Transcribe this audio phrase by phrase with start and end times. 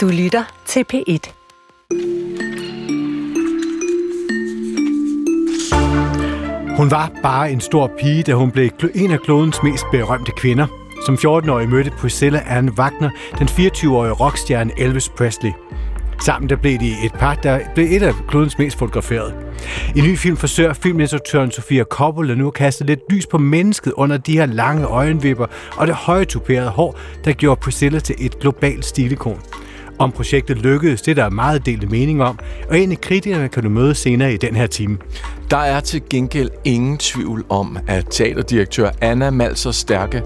[0.00, 1.32] Du lytter til P1.
[6.76, 10.66] Hun var bare en stor pige, da hun blev en af klodens mest berømte kvinder.
[11.06, 15.52] Som 14-årig mødte Priscilla Ann Wagner den 24-årige rockstjerne Elvis Presley.
[16.20, 19.34] Sammen der blev de et par, der blev et af klodens mest fotograferet.
[19.96, 24.16] I ny film forsøger filminstruktøren Sofia Coppola nu at kaste lidt lys på mennesket under
[24.16, 25.46] de her lange øjenvipper
[25.76, 29.40] og det høje tuperede hår, der gjorde Priscilla til et globalt stilikon.
[30.00, 33.62] Om projektet lykkedes, det der er meget delte mening om, og en af kritikerne kan
[33.62, 34.98] du møde senere i den her time.
[35.50, 40.22] Der er til gengæld ingen tvivl om, at teaterdirektør Anna Malser stærke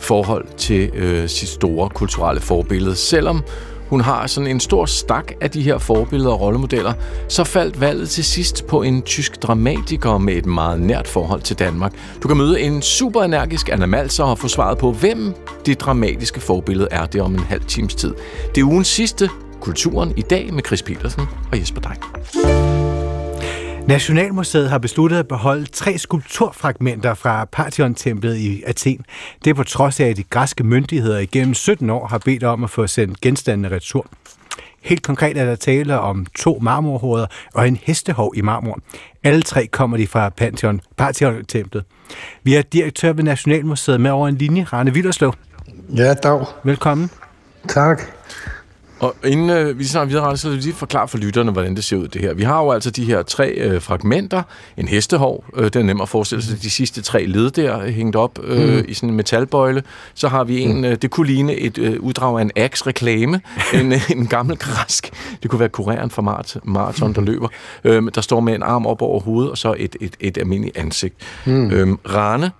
[0.00, 3.42] forhold til øh, sit store kulturelle forbillede, selvom
[3.88, 6.92] hun har sådan en stor stak af de her forbilleder og rollemodeller,
[7.28, 11.58] så faldt valget til sidst på en tysk dramatiker med et meget nært forhold til
[11.58, 11.92] Danmark.
[12.22, 15.34] Du kan møde en super energisk Anna Malser og få svaret på, hvem
[15.66, 18.14] det dramatiske forbillede er det om en halv times tid.
[18.54, 19.30] Det er ugens sidste
[19.60, 21.22] Kulturen i dag med Chris Petersen
[21.52, 22.67] og Jesper Dein.
[23.88, 29.04] Nationalmuseet har besluttet at beholde tre skulpturfragmenter fra Parthenon-templet i Athen.
[29.44, 32.64] Det er på trods af, at de græske myndigheder igennem 17 år har bedt om
[32.64, 34.06] at få sendt genstandene retur.
[34.82, 38.78] Helt konkret er der tale om to marmorhoveder og en hestehov i marmor.
[39.24, 41.84] Alle tre kommer de fra Pantheon, Parthenon-templet.
[42.42, 45.34] Vi er direktør ved Nationalmuseet med over en linje, Rane Villerslov.
[45.96, 46.44] Ja, dag.
[46.64, 47.10] Velkommen.
[47.68, 48.17] Tak.
[49.00, 51.84] Og inden øh, vi snakker videre, så vil vi lige forklare for lytterne, hvordan det
[51.84, 52.34] ser ud det her.
[52.34, 54.42] Vi har jo altså de her tre øh, fragmenter.
[54.76, 58.16] En hestehov, øh, det er nemt at forestille sig, de sidste tre led der hængt
[58.16, 58.84] op øh, mm.
[58.88, 59.82] i sådan en metalbøjle.
[60.14, 63.40] Så har vi en, øh, det kunne ligne et øh, uddrag af en Axe-reklame,
[63.74, 65.10] en, øh, en gammel græsk.
[65.42, 67.48] Det kunne være kureren fra Mart, maraton, der løber.
[67.84, 70.76] Øh, der står med en arm op over hovedet, og så et, et, et almindeligt
[70.76, 71.14] ansigt.
[71.44, 71.70] Mm.
[71.70, 72.50] Øh, Rane,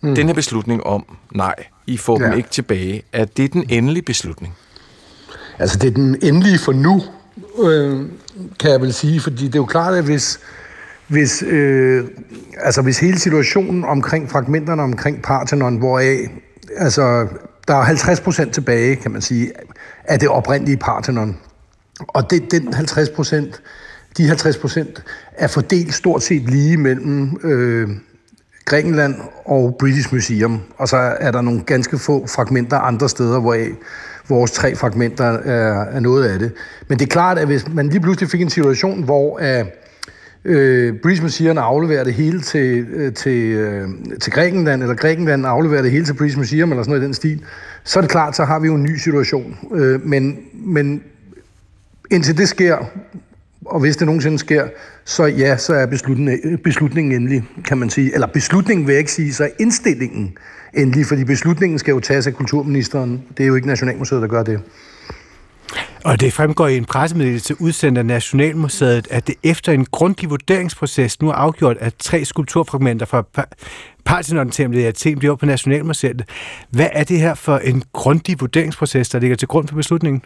[0.00, 0.14] mm.
[0.14, 1.54] den her beslutning om, nej,
[1.86, 2.26] I får ja.
[2.26, 4.54] dem ikke tilbage, er det den endelige beslutning?
[5.58, 7.02] Altså, det er den endelige for nu,
[7.64, 8.06] øh,
[8.60, 10.40] kan jeg vel sige, fordi det er jo klart, at hvis,
[11.08, 12.04] hvis, øh,
[12.60, 16.30] altså, hvis hele situationen omkring fragmenterne omkring Parthenon, hvoraf
[16.76, 17.26] altså,
[17.68, 19.52] der er 50 procent tilbage, kan man sige,
[20.04, 21.36] af det oprindelige Parthenon.
[22.08, 23.62] Og det, den 50 procent,
[24.16, 25.02] de 50 procent
[25.32, 27.88] er fordelt stort set lige mellem øh,
[28.64, 29.14] Grækenland
[29.44, 30.60] og British Museum.
[30.78, 33.68] Og så er der nogle ganske få fragmenter andre steder, hvoraf
[34.28, 36.52] vores tre fragmenter er, er noget af det.
[36.88, 39.64] Men det er klart, at hvis man lige pludselig fik en situation, hvor uh, øh,
[40.44, 43.88] øh British Museum afleverer det hele til, øh, til, øh,
[44.20, 47.14] til Grækenland, eller Grækenland afleverer det hele til British Museum, eller sådan noget i den
[47.14, 47.40] stil,
[47.84, 49.56] så er det klart, så har vi jo en ny situation.
[49.74, 51.02] Øh, men, men
[52.10, 52.76] indtil det sker,
[53.66, 54.68] og hvis det nogensinde sker,
[55.04, 58.14] så ja, så er beslutningen, beslutningen endelig, kan man sige.
[58.14, 60.36] Eller beslutningen vil jeg ikke sige, så er indstillingen
[60.76, 63.22] endelig, fordi beslutningen skal jo tages af kulturministeren.
[63.36, 64.60] Det er jo ikke Nationalmuseet, der gør det.
[66.04, 71.20] Og det fremgår i en pressemeddelelse udsendt af Nationalmuseet, at det efter en grundig vurderingsproces
[71.20, 73.24] nu er afgjort, at tre skulpturfragmenter fra
[74.04, 76.22] Parthenon-templet i Athen bliver på Nationalmuseet.
[76.70, 80.22] Hvad er det her for en grundig vurderingsproces, der ligger til grund for beslutningen?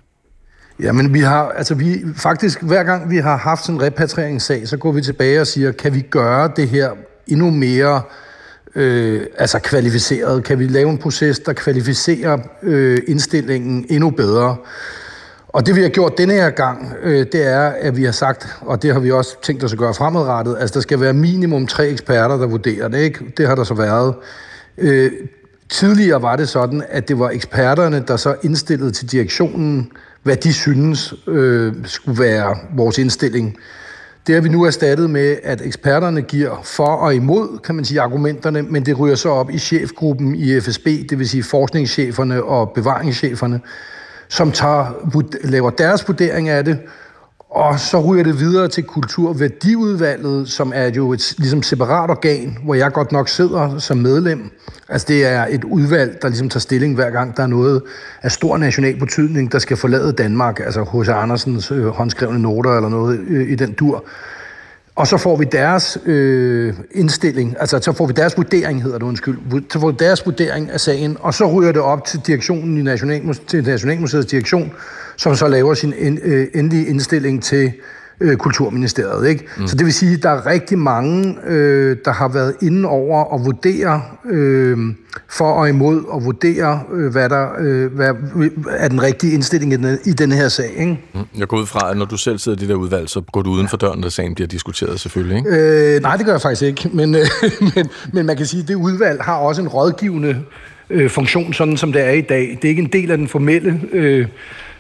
[0.80, 4.76] Jamen, vi har, altså vi, faktisk hver gang vi har haft sådan en repatrieringssag, så
[4.76, 6.90] går vi tilbage og siger, kan vi gøre det her
[7.26, 8.27] endnu mere øh,
[8.74, 10.44] øh, altså kvalificeret?
[10.44, 14.56] Kan vi lave en proces, der kvalificerer øh, indstillingen endnu bedre?
[15.48, 18.46] Og det vi har gjort denne her gang, øh, det er, at vi har sagt,
[18.60, 21.66] og det har vi også tænkt os at gøre fremadrettet, altså der skal være minimum
[21.66, 23.24] tre eksperter, der vurderer det, ikke?
[23.36, 24.14] Det har der så været.
[24.78, 25.12] Øh,
[25.68, 29.92] tidligere var det sådan, at det var eksperterne, der så indstillede til direktionen,
[30.22, 33.56] hvad de synes øh, skulle være vores indstilling.
[34.28, 38.00] Det har vi nu erstattet med, at eksperterne giver for og imod, kan man sige,
[38.00, 42.70] argumenterne, men det ryger så op i chefgruppen i FSB, det vil sige forskningscheferne og
[42.70, 43.60] bevaringscheferne,
[44.28, 44.86] som tager,
[45.44, 46.78] laver deres vurdering af det,
[47.50, 52.74] og så ryger det videre til Kulturværdiudvalget, som er jo et ligesom separat organ, hvor
[52.74, 54.50] jeg godt nok sidder som medlem.
[54.88, 57.82] Altså det er et udvalg, der ligesom tager stilling hver gang, der er noget
[58.22, 60.60] af stor national betydning, der skal forlade Danmark.
[60.60, 61.08] Altså H.C.
[61.08, 64.04] Andersens øh, håndskrevne noter eller noget øh, i den dur.
[64.96, 69.06] Og så får vi deres øh, indstilling, altså så får vi deres vurdering, hedder det
[69.06, 69.38] undskyld,
[69.70, 72.82] så får vi deres vurdering af sagen, og så ryger det op til direktionen i
[72.82, 74.72] Nationalmuseet, til Nationalmuseets direktion,
[75.18, 77.72] som så laver sin øh, endelige indstilling til
[78.20, 79.28] øh, Kulturministeriet.
[79.28, 79.44] Ikke?
[79.58, 79.66] Mm.
[79.66, 83.24] Så det vil sige, at der er rigtig mange, øh, der har været inde over
[83.24, 84.78] og vurdere øh,
[85.28, 88.14] for og imod, og vurdere, øh, hvad der øh, hvad
[88.70, 90.70] er den rigtige indstilling i den, i denne her sag.
[90.78, 91.00] Ikke?
[91.14, 91.20] Mm.
[91.38, 93.42] Jeg går ud fra, at når du selv sidder i det der udvalg, så går
[93.42, 95.50] du uden for døren, da sagen bliver diskuteret selvfølgelig, ikke?
[95.96, 97.26] Øh, nej, det gør jeg faktisk ikke, men, øh,
[97.74, 100.36] men, men man kan sige, at det udvalg har også en rådgivende
[100.90, 102.58] øh, funktion, sådan som det er i dag.
[102.62, 103.80] Det er ikke en del af den formelle...
[103.92, 104.26] Øh,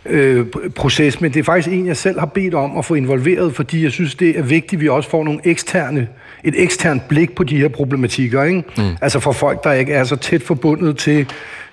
[0.08, 0.46] øh,
[0.76, 3.82] proces, men det er faktisk en, jeg selv har bedt om at få involveret, fordi
[3.82, 6.08] jeg synes, det er vigtigt, at vi også får nogle eksterne,
[6.44, 8.44] et eksternt blik på de her problematikker.
[8.44, 8.64] Ikke?
[8.76, 8.82] Mm.
[9.00, 11.26] Altså for folk, der ikke er så tæt forbundet til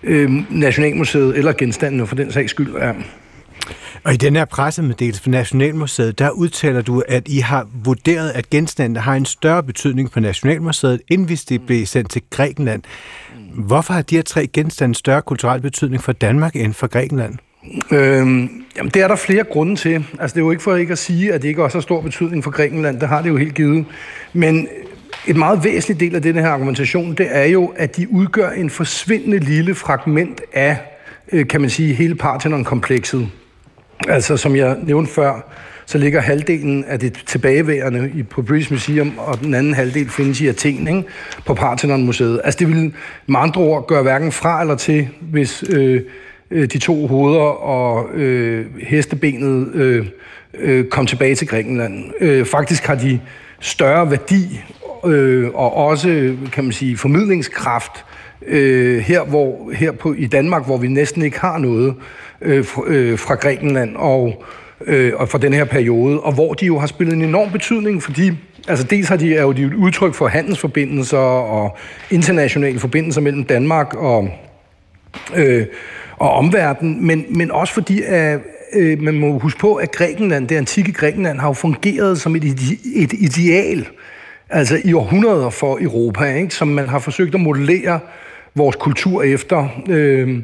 [0.03, 2.75] øh, Nationalmuseet eller genstandene for den sags skyld.
[2.81, 2.91] Ja.
[4.03, 8.49] Og i den her pressemeddelelse for Nationalmuseet, der udtaler du, at I har vurderet, at
[8.49, 12.83] genstandene har en større betydning for Nationalmuseet, end hvis det blev sendt til Grækenland.
[13.53, 17.37] Hvorfor har de her tre genstande større kulturel betydning for Danmark end for Grækenland?
[17.91, 20.05] Øhm, jamen, det er der flere grunde til.
[20.19, 22.01] Altså, det er jo ikke for ikke at sige, at det ikke også har stor
[22.01, 22.99] betydning for Grækenland.
[22.99, 23.85] Det har det jo helt givet.
[24.33, 24.67] Men
[25.27, 28.69] et meget væsentligt del af den her argumentation, det er jo, at de udgør en
[28.69, 30.77] forsvindende lille fragment af,
[31.31, 33.29] øh, kan man sige, hele Parthenon-komplekset.
[34.07, 35.51] Altså, som jeg nævnte før,
[35.85, 40.47] så ligger halvdelen af det tilbageværende på British Museum, og den anden halvdel findes i
[40.47, 41.03] Athen, ikke?
[41.45, 42.41] på Parthenon-museet.
[42.43, 42.93] Altså, det vil
[43.27, 46.01] med andre ord gøre hverken fra eller til, hvis øh,
[46.51, 50.05] øh, de to hoveder og øh, hestebenet øh,
[50.53, 52.03] øh, kom tilbage til Grækenland.
[52.21, 53.19] Øh, faktisk har de
[53.59, 54.61] større værdi
[55.05, 58.05] øh, og også, kan man sige, formidlingskraft
[58.47, 61.95] øh, her, hvor, her på, i Danmark, hvor vi næsten ikke har noget
[62.41, 64.43] øh, fra, øh, fra Grækenland og,
[64.85, 68.03] øh, og fra den her periode, og hvor de jo har spillet en enorm betydning,
[68.03, 68.31] fordi
[68.67, 71.77] altså dels har de, er jo de et udtryk for handelsforbindelser og
[72.11, 74.29] internationale forbindelser mellem Danmark og,
[75.35, 75.65] øh,
[76.17, 78.39] og omverdenen, men, men også fordi, at
[78.73, 82.43] øh, man må huske på, at Grækenland, det antikke Grækenland, har jo fungeret som et,
[82.95, 83.87] et ideal,
[84.49, 86.55] altså i århundreder for Europa, ikke?
[86.55, 87.99] som man har forsøgt at modellere
[88.55, 89.67] vores kultur efter.
[89.89, 90.39] Øh,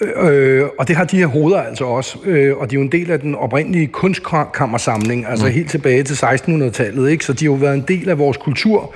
[0.00, 2.18] øh, og det har de her hoveder altså også.
[2.24, 5.52] Øh, og det er jo en del af den oprindelige kunstkammersamling, altså mm.
[5.52, 7.10] helt tilbage til 1600-tallet.
[7.10, 7.24] Ikke?
[7.24, 8.94] Så de har jo været en del af vores kultur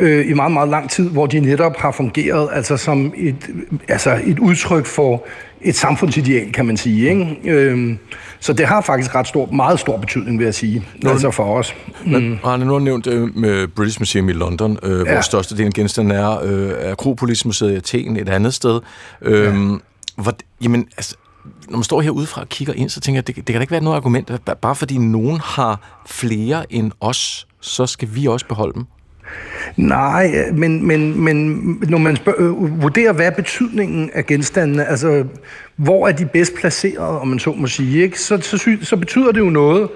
[0.00, 3.50] øh, i meget, meget lang tid, hvor de netop har fungeret altså som et,
[3.88, 5.26] altså et udtryk for
[5.60, 7.10] et samfundsideal, kan man sige.
[7.10, 7.38] Ikke?
[7.44, 7.96] Øh,
[8.40, 11.58] så det har faktisk ret stor, meget stor betydning, vil jeg sige, Nå, altså for
[11.58, 11.74] os.
[12.06, 15.12] Men, Arne, nu har nævnt øh, med British Museum i London, øh, ja.
[15.12, 18.80] hvor største del af genstanden er øh, Akropolis Museet i Athen, et andet sted.
[19.22, 19.76] Øh, ja.
[20.16, 20.32] hvor,
[20.62, 21.16] jamen, altså,
[21.68, 23.72] når man står herudefra og kigger ind, så tænker jeg, det, det kan da ikke
[23.72, 28.46] være noget argument, at bare fordi nogen har flere end os, så skal vi også
[28.46, 28.86] beholde dem.
[29.76, 35.24] Nej, men, men, men når man spørger, øh, vurderer, hvad er betydningen af genstandene, altså
[35.76, 38.20] hvor er de bedst placeret, om man så må sige, ikke?
[38.20, 39.88] Så, så, så betyder det jo noget,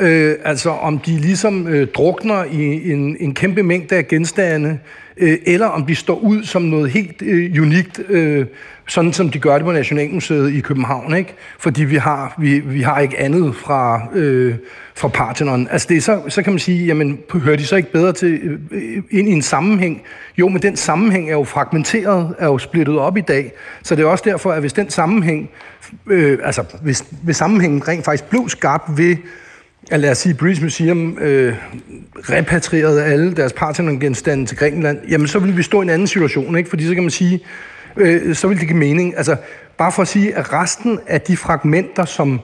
[0.00, 4.78] øh, altså om de ligesom øh, drukner i en, en kæmpe mængde af genstande,
[5.16, 8.46] øh, eller om de står ud som noget helt øh, unikt, øh,
[8.88, 11.34] sådan som de gør det på Nationalmuseet i København, ikke?
[11.58, 14.54] Fordi vi har, vi, vi har ikke andet fra, øh,
[14.94, 15.68] fra Parthenon.
[15.70, 18.40] Altså det er så, så kan man sige, jamen hører de så ikke bedre til
[18.42, 20.02] øh, øh, ind i en sammenhæng?
[20.38, 23.52] Jo, men den sammenhæng er jo fragmenteret, er jo splittet op i dag.
[23.82, 25.50] Så det er også derfor, at hvis den sammenhæng,
[26.06, 29.16] øh, altså hvis, hvis sammenhængen rent faktisk blev skabt ved
[29.90, 31.54] at lad os sige, British Museum øh,
[32.16, 36.56] repatrierede alle deres Parthenon-genstande til Grækenland, jamen så ville vi stå i en anden situation,
[36.56, 36.70] ikke?
[36.70, 37.40] Fordi så kan man sige,
[37.96, 39.16] øh, så ville det give mening.
[39.16, 39.36] Altså,
[39.78, 42.40] bare for at sige, at resten af de fragmenter, som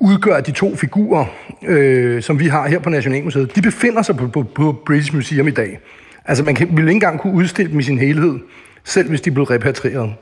[0.00, 1.24] udgør de to figurer,
[1.62, 5.48] øh, som vi har her på Nationalmuseet, de befinder sig på, på, på British Museum
[5.48, 5.80] i dag.
[6.24, 8.38] Altså, man kan, vil ikke engang kunne udstille dem i sin helhed,
[8.84, 10.14] selv hvis de blev repatrieret.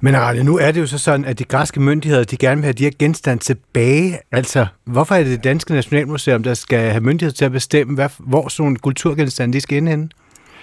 [0.00, 2.64] Men Arne, nu er det jo så sådan, at de græske myndigheder, de gerne vil
[2.64, 4.18] have de her genstande tilbage.
[4.32, 8.08] Altså, hvorfor er det det danske nationalmuseum, der skal have myndighed til at bestemme, hvad,
[8.18, 10.16] hvor sådan nogle kulturgenstande de skal indhente?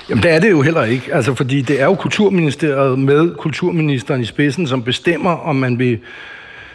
[0.10, 1.14] Jamen, det er det jo heller ikke.
[1.14, 6.00] Altså, fordi det er jo Kulturministeriet med kulturministeren i spidsen, som bestemmer, om man vil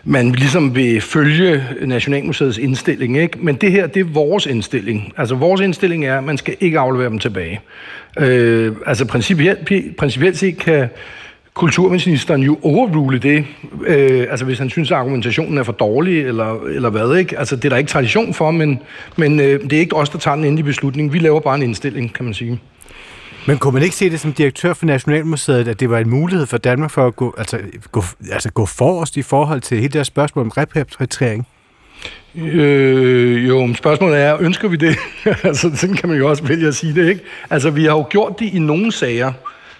[0.04, 3.18] man ligesom vil følge Nationalmuseets indstilling.
[3.18, 3.38] Ikke?
[3.40, 5.12] Men det her, det er vores indstilling.
[5.16, 7.60] Altså vores indstilling er, at man skal ikke aflevere dem tilbage.
[8.18, 9.58] Øh, altså principielt,
[9.98, 10.88] principielt set kan
[11.54, 13.44] kulturministeren jo overrule det,
[13.86, 17.38] øh, altså hvis han synes, at argumentationen er for dårlig, eller, eller hvad, ikke?
[17.38, 18.78] Altså det er der ikke tradition for, men,
[19.16, 21.12] men øh, det er ikke os, der tager den endelige beslutning.
[21.12, 22.60] Vi laver bare en indstilling, kan man sige.
[23.46, 26.46] Men kunne man ikke se det som direktør for Nationalmuseet, at det var en mulighed
[26.46, 27.58] for Danmark for at gå, altså,
[27.92, 31.46] gå, altså gå forrest i forhold til hele det her spørgsmål om repatriering?
[32.36, 34.96] Øh, jo, spørgsmålet er, ønsker vi det?
[35.44, 37.20] altså, sådan kan man jo også vælge at sige det, ikke?
[37.50, 39.32] Altså, vi har jo gjort det i nogle sager.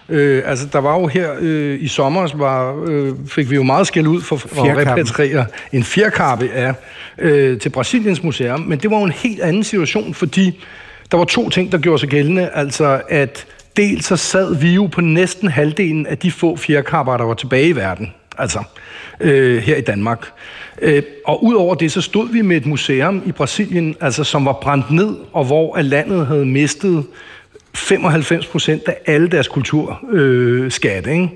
[0.09, 3.87] Øh, altså, der var jo her øh, i sommer, var, øh, fik vi jo meget
[3.87, 6.73] skæld ud for, for at repatriere en fjerkappe af
[7.17, 10.63] øh, til Brasiliens Museum, men det var jo en helt anden situation, fordi
[11.11, 12.49] der var to ting, der gjorde sig gældende.
[12.53, 13.45] Altså, at
[13.77, 17.67] dels så sad vi jo på næsten halvdelen af de få fjerkapper, der var tilbage
[17.67, 18.13] i verden.
[18.37, 18.63] Altså,
[19.19, 20.31] øh, her i Danmark.
[20.81, 24.53] Øh, og udover det, så stod vi med et museum i Brasilien, altså, som var
[24.53, 27.05] brændt ned, og hvor landet havde mistet
[27.73, 31.09] 95 procent af alle deres kulturskatte.
[31.09, 31.29] øh, ikke?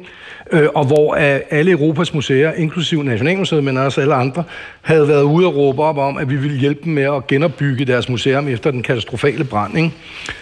[0.51, 1.15] Øh, og hvor
[1.49, 4.43] alle Europas museer, inklusive Nationalmuseet, men også alle andre,
[4.81, 7.85] havde været ude og råbe op om, at vi ville hjælpe dem med at genopbygge
[7.85, 9.77] deres museum efter den katastrofale brand.
[9.77, 9.91] Ikke?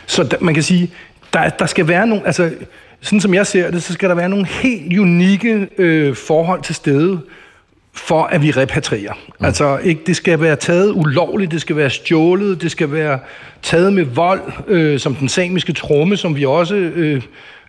[0.05, 0.91] Så da, man kan sige,
[1.33, 2.51] der, der skal være nogle, altså
[3.01, 6.75] sådan som jeg ser det, så skal der være nogle helt unikke øh, forhold til
[6.75, 7.19] stede,
[7.93, 9.13] for at vi repatrierer.
[9.39, 9.45] Mm.
[9.45, 13.19] Altså, ikke, det skal være taget ulovligt, det skal være stjålet, det skal være
[13.61, 17.21] taget med vold, øh, som den samiske tromme, som vi også øh,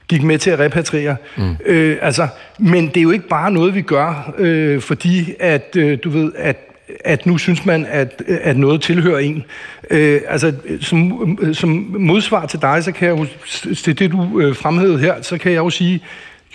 [0.09, 1.17] gik med til at repatriere.
[1.37, 1.57] Mm.
[1.67, 5.99] Øh, altså, men det er jo ikke bare noget, vi gør, øh, fordi at, øh,
[6.05, 6.71] du ved, at
[7.05, 9.45] at nu synes man, at, at noget tilhører en.
[9.91, 11.69] Øh, altså, som, som
[11.99, 13.27] modsvar til dig, så kan jeg jo,
[13.75, 16.01] til det du øh, fremhævede her, så kan jeg jo sige,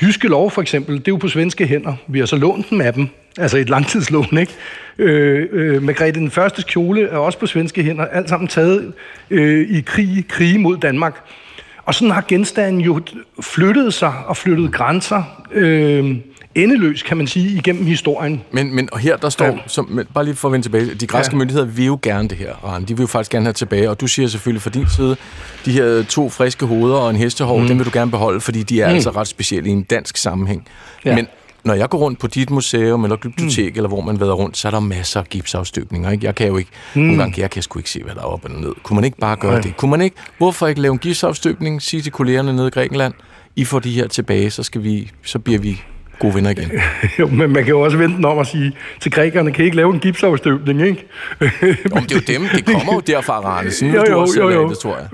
[0.02, 1.94] Jyske Lov for eksempel, det er jo på svenske hænder.
[2.08, 4.54] Vi har så lånt dem af dem, altså et langtidslån, ikke?
[4.98, 8.94] Øh, øh, Margrethe den første kjole er også på svenske hænder, alt sammen taget
[9.30, 11.16] øh, i krig, krig mod Danmark.
[11.90, 13.02] Og sådan har genstanden jo
[13.42, 16.16] flyttet sig og flyttet grænser øh,
[16.56, 18.42] endeløst, kan man sige, igennem historien.
[18.52, 19.58] Men, men og her der står, ja.
[19.68, 21.38] som, men, bare lige for at vende tilbage, de græske ja.
[21.38, 22.86] myndigheder vil jo gerne det her, Rand.
[22.86, 25.16] De vil jo faktisk gerne have tilbage, og du siger selvfølgelig for din side,
[25.66, 27.68] de her to friske hoveder og en hestehov, mm.
[27.68, 28.96] dem vil du gerne beholde, fordi de er mm.
[28.96, 30.68] altså ret specielle i en dansk sammenhæng.
[31.06, 31.16] Ja.
[31.16, 31.28] Men
[31.64, 33.78] når jeg går rundt på dit museum eller bibliotek, mm.
[33.78, 36.12] eller hvor man været rundt, så er der masser af gipsafstøbninger.
[36.12, 36.26] Ikke?
[36.26, 37.02] Jeg kan jo ikke, mm.
[37.02, 38.74] nogle gange jeg kan sgu ikke se, hvad der er op og ned.
[38.84, 39.62] Kunne man ikke bare gøre Nej.
[39.62, 39.78] det?
[39.78, 43.14] Kunne man ikke, hvorfor ikke lave en gipsafstøbning, sige til kollegerne nede i Grækenland,
[43.56, 45.82] I får de her tilbage, så, skal vi, så bliver vi
[46.20, 46.72] gode venner igen.
[47.20, 49.78] jo, men man kan jo også vente om at sige til grækerne, kan I ikke
[49.78, 51.06] lave en gipsafstøbning, ikke?
[51.40, 51.50] men
[52.04, 53.72] det er jo dem, det kommer jo derfra, Rane.
[53.72, 54.70] Sådan, jo, jo, jo, jo.
[54.70, 55.08] Det, tror jeg.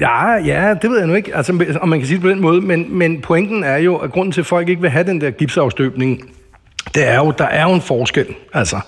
[0.00, 2.40] Ja, ja, det ved jeg nu ikke, altså, om man kan sige det på den
[2.40, 5.20] måde, men, men pointen er jo, at grunden til, at folk ikke vil have den
[5.20, 6.30] der gipsafstøbning,
[6.94, 8.26] det er jo, der er jo en forskel.
[8.52, 8.80] Altså,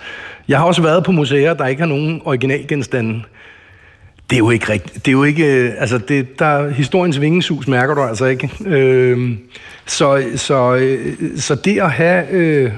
[0.48, 3.22] jeg har også været på museer, der ikke har nogen originalgenstande.
[4.30, 4.94] Det er jo ikke rigtigt.
[4.94, 8.50] Det er jo ikke, øh, altså det, der, historiens vingesus mærker du altså ikke.
[8.66, 9.38] Øh,
[9.86, 12.72] så, så, øh, så det at have øh,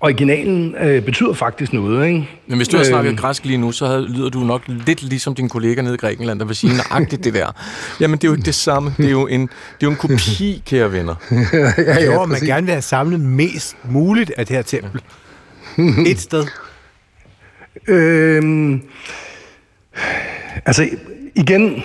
[0.00, 2.06] originalen øh, betyder faktisk noget.
[2.06, 2.28] Ikke?
[2.46, 5.02] Men hvis du har snakket øh, græsk lige nu, så havde, lyder du nok lidt
[5.02, 7.52] ligesom din kollega nede i Grækenland, der vil sige nøjagtigt det der.
[8.00, 8.94] Jamen, det er jo ikke det samme.
[8.96, 11.14] Det er jo en, det er jo en kopi, kære venner.
[11.52, 15.00] ja, ja, jo, man gerne vil have samlet mest muligt af det her tempel.
[16.06, 16.46] Et sted.
[17.88, 18.82] Øhm,
[20.66, 20.88] altså,
[21.34, 21.82] igen,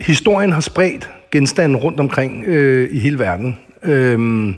[0.00, 3.58] historien har spredt genstanden rundt omkring øh, i hele verden.
[3.82, 4.54] Øhm,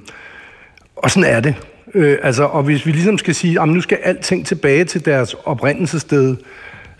[0.96, 1.54] og sådan er det.
[1.94, 5.34] Øh, altså, og hvis vi ligesom skal sige, at nu skal alting tilbage til deres
[5.34, 6.36] oprindelsessted,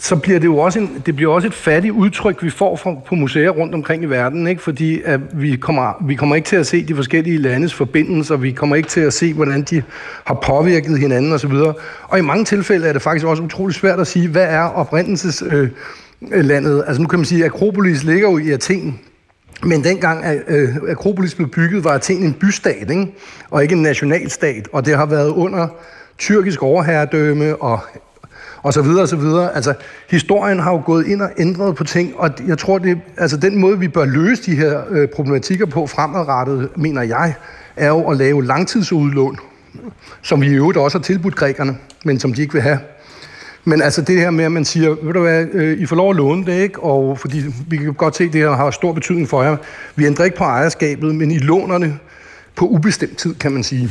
[0.00, 2.94] så bliver det jo også, en, det bliver også et fattigt udtryk, vi får fra,
[3.06, 4.62] på museer rundt omkring i verden, ikke?
[4.62, 8.52] fordi at vi, kommer, vi kommer ikke til at se de forskellige landes forbindelser, vi
[8.52, 9.82] kommer ikke til at se, hvordan de
[10.24, 11.52] har påvirket hinanden osv.
[12.02, 15.72] Og i mange tilfælde er det faktisk også utrolig svært at sige, hvad er oprindelseslandet?
[16.32, 16.84] Øh, landet?
[16.86, 19.00] altså nu kan man sige, at Akropolis ligger jo i Athen,
[19.62, 23.06] men dengang at øh, Akropolis blev bygget, var Athen en bystat, ikke?
[23.50, 24.68] og ikke en nationalstat.
[24.72, 25.68] Og det har været under
[26.18, 27.80] tyrkisk overherredømme og
[28.62, 29.56] og så videre og så videre.
[29.56, 29.74] Altså,
[30.10, 33.58] historien har jo gået ind og ændret på ting, og jeg tror, det, altså den
[33.58, 37.34] måde, vi bør løse de her øh, problematikker på fremadrettet, mener jeg,
[37.76, 39.38] er jo at lave langtidsudlån,
[40.22, 42.78] som vi i øvrigt også har tilbudt grækerne, men som de ikke vil have.
[43.64, 46.10] Men altså det her med, at man siger, ved du hvad, øh, I får lov
[46.10, 46.80] at låne det, ikke?
[46.82, 49.56] Og fordi vi kan godt se, at det her har stor betydning for jer.
[49.96, 51.98] Vi ændrer ikke på ejerskabet, men I lånerne
[52.56, 53.90] på ubestemt tid, kan man sige.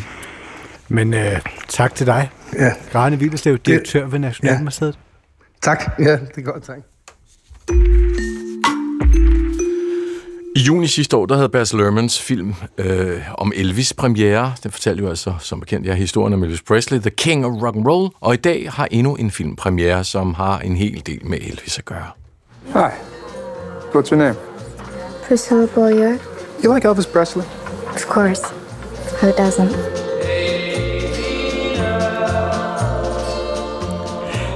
[0.90, 2.72] Men øh, tak til dig, ja.
[2.92, 4.88] Grane Vildeslev, direktør ved Nationalmuseet.
[4.88, 5.42] Ja.
[5.62, 6.78] Tak, ja, det er godt, tak.
[10.56, 14.54] I juni sidste år, der havde Baz Luhrmanns film øh, om Elvis premiere.
[14.64, 17.76] Den fortalte jo altså, som bekendt, jeg historien om Elvis Presley, The King of Rock
[17.76, 18.12] and Roll.
[18.22, 21.78] Og i dag har endnu en film premiere, som har en hel del med Elvis
[21.78, 22.08] at gøre.
[22.66, 22.92] Hi.
[23.96, 24.36] What's your name?
[25.28, 26.20] Priscilla Beaulieu.
[26.64, 27.44] You like Elvis Presley?
[27.96, 28.42] Of course.
[29.22, 30.07] Who doesn't?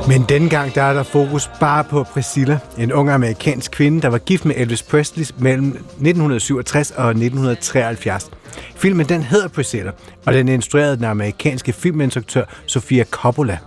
[0.07, 4.07] Men dengang gang der er der fokus bare på Priscilla, en ung amerikansk kvinde, der
[4.07, 8.31] var gift med Elvis Presley mellem 1967 og 1973.
[8.75, 9.91] Filmen den hedder Priscilla,
[10.25, 13.57] og den er instrueret den amerikanske filminstruktør Sofia Coppola.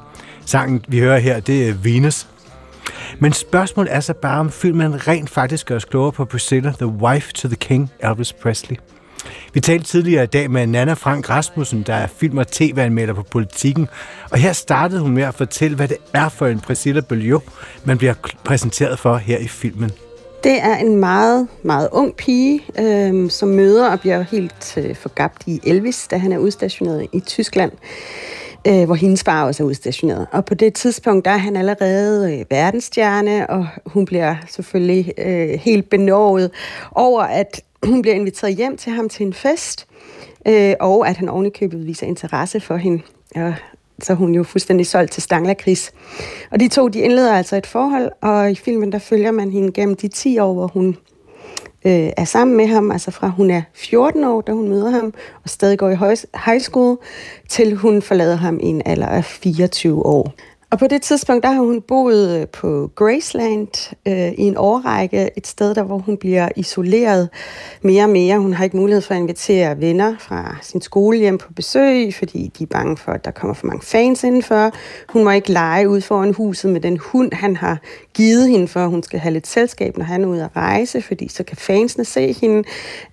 [0.46, 2.28] Sangen, vi hører her, det er Venus.
[3.18, 6.86] Men spørgsmålet er så bare, om filmen rent faktisk gør os klogere på Priscilla, the
[6.86, 8.76] wife to the king, Elvis Presley.
[9.52, 13.22] Vi talte tidligere i dag med Nana Frank Rasmussen, der er film- og tv-anmelder på
[13.22, 13.88] politikken,
[14.30, 17.40] og her startede hun med at fortælle, hvad det er for en Priscilla Beaulieu,
[17.84, 18.14] man bliver
[18.44, 19.90] præsenteret for her i filmen.
[20.44, 25.42] Det er en meget, meget ung pige, øh, som møder og bliver helt øh, forgabt
[25.46, 27.72] i Elvis, da han er udstationeret i Tyskland.
[28.66, 30.26] øh, hvor hendes far også er udstationeret.
[30.32, 35.48] Og på det tidspunkt, der er han allerede øh, verdensstjerne, og hun bliver selvfølgelig øh,
[35.48, 36.50] helt benådet
[36.92, 39.86] over, at hun bliver inviteret hjem til ham til en fest,
[40.48, 43.02] øh, og at han ovenikøbet viser interesse for hende.
[43.34, 43.54] Og
[44.02, 45.92] så hun jo fuldstændig solgt til Stangla Chris.
[46.50, 49.72] Og de to, de indleder altså et forhold, og i filmen, der følger man hende
[49.72, 50.96] gennem de 10 år, hvor hun
[51.84, 55.14] øh, er sammen med ham, altså fra hun er 14 år, da hun møder ham,
[55.44, 55.96] og stadig går i
[56.44, 56.98] high school,
[57.48, 60.32] til hun forlader ham i en alder af 24 år.
[60.74, 65.30] Og på det tidspunkt, der har hun boet øh, på Graceland øh, i en årrække,
[65.36, 67.28] et sted, der hvor hun bliver isoleret
[67.82, 68.38] mere og mere.
[68.38, 72.50] Hun har ikke mulighed for at invitere venner fra sin skole hjem på besøg, fordi
[72.58, 74.70] de er bange for, at der kommer for mange fans indenfor.
[75.08, 77.78] Hun må ikke lege ud foran huset med den hund, han har
[78.14, 81.28] givet hende, for hun skal have lidt selskab, når han er ude at rejse, fordi
[81.28, 82.68] så kan fansene se hende.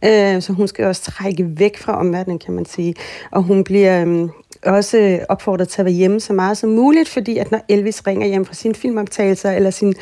[0.06, 2.96] Øh, så hun skal også trække væk fra omverdenen, kan man sige.
[3.32, 4.30] Og hun bliver øh,
[4.66, 8.28] også opfordret til at være hjemme så meget som muligt, fordi at når Elvis ringer
[8.28, 9.94] hjem fra sine filmoptagelser eller sin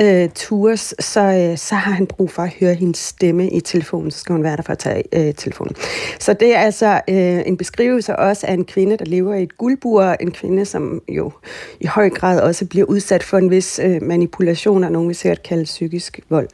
[0.00, 4.10] øh, tours, så, øh, så har han brug for at høre hendes stemme i telefonen,
[4.10, 5.76] så skal hun være der for at tage øh, telefonen.
[6.18, 9.58] Så det er altså øh, en beskrivelse også af en kvinde, der lever i et
[9.58, 11.32] guldbur, en kvinde, som jo
[11.80, 15.42] i høj grad også bliver udsat for en vis øh, manipulation, og nogen vil sikkert
[15.42, 16.48] kalde psykisk vold.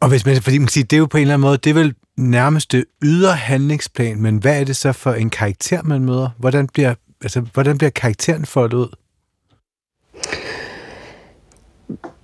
[0.00, 1.58] Og hvis man, fordi man kan sige, det er jo på en eller anden måde,
[1.58, 6.04] det er vel nærmeste ydre handlingsplan, men hvad er det så for en karakter, man
[6.04, 6.28] møder?
[6.38, 8.88] Hvordan bliver, altså, hvordan bliver karakteren foldet ud?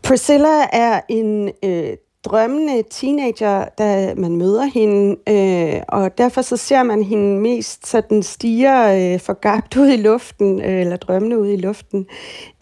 [0.02, 6.82] Priscilla er en øh, drømmende teenager, da man møder hende, øh, og derfor så ser
[6.82, 11.48] man hende mest så den stiger øh, forgabt ud i luften, øh, eller drømmende ud
[11.48, 12.06] i luften.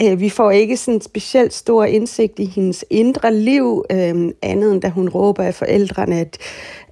[0.02, 4.82] Øh, vi får ikke sådan specielt stor indsigt i hendes indre liv, øh, andet end
[4.82, 6.38] da hun råber af forældrene, at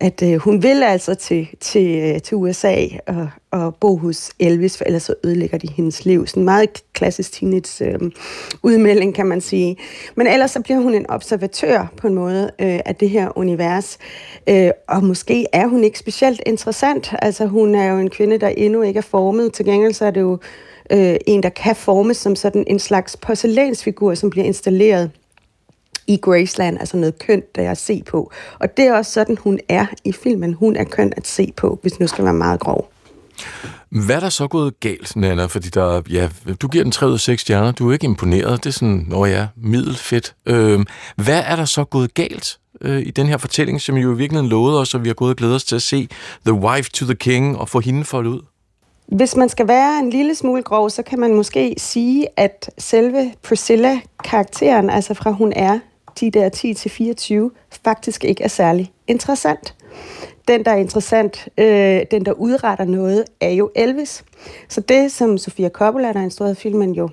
[0.00, 2.76] at øh, hun vil altså til, til, øh, til USA
[3.07, 6.26] og, og bo hos Elvis, for ellers så ødelægger de hendes liv.
[6.26, 8.11] Sådan en meget klassisk teenage øh,
[8.62, 9.76] udmelding, kan man sige.
[10.14, 13.99] Men ellers så bliver hun en observatør på en måde øh, af det her univers.
[14.49, 17.14] Øh, og måske er hun ikke specielt interessant.
[17.23, 19.52] Altså hun er jo en kvinde, der endnu ikke er formet.
[19.52, 20.38] Til gengæld så er det jo
[20.92, 25.10] øh, en, der kan formes som sådan en slags porcelænsfigur, som bliver installeret
[26.06, 28.32] i Graceland, altså noget kønt, der er at se på.
[28.58, 30.54] Og det er også sådan, hun er i filmen.
[30.54, 32.91] Hun er køn at se på, hvis nu skal være meget grov.
[33.89, 35.47] Hvad er der så gået galt, Nana?
[35.47, 36.28] Fordi der, ja,
[36.63, 37.73] du giver den 3 ud af 6 stjerner.
[37.73, 38.65] Du er ikke imponeret.
[38.65, 40.34] Det er sådan, nå ja, middelfedt.
[40.47, 40.80] Øh,
[41.17, 44.50] hvad er der så gået galt øh, i den her fortælling, som jo i virkeligheden
[44.50, 46.08] lovede os, og vi har gået og glædet os til at se
[46.47, 48.41] The Wife to the King og få hende foldet ud?
[49.06, 53.32] Hvis man skal være en lille smule grov, så kan man måske sige, at selve
[53.43, 55.78] Priscilla-karakteren, altså fra hun er
[56.21, 59.75] de der 10-24, faktisk ikke er særlig interessant.
[60.49, 64.25] Den, der er interessant, øh, den, der udretter noget, er jo Elvis.
[64.69, 67.09] Så det, som Sofia Coppola, der har instrueret filmen, jo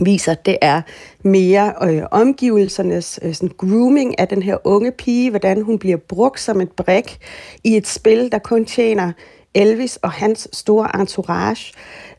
[0.00, 0.82] viser, det er
[1.22, 6.40] mere øh, omgivelsernes øh, sådan grooming af den her unge pige, hvordan hun bliver brugt
[6.40, 7.18] som et brik
[7.64, 9.12] i et spil, der kun tjener
[9.54, 11.72] Elvis og hans store entourage,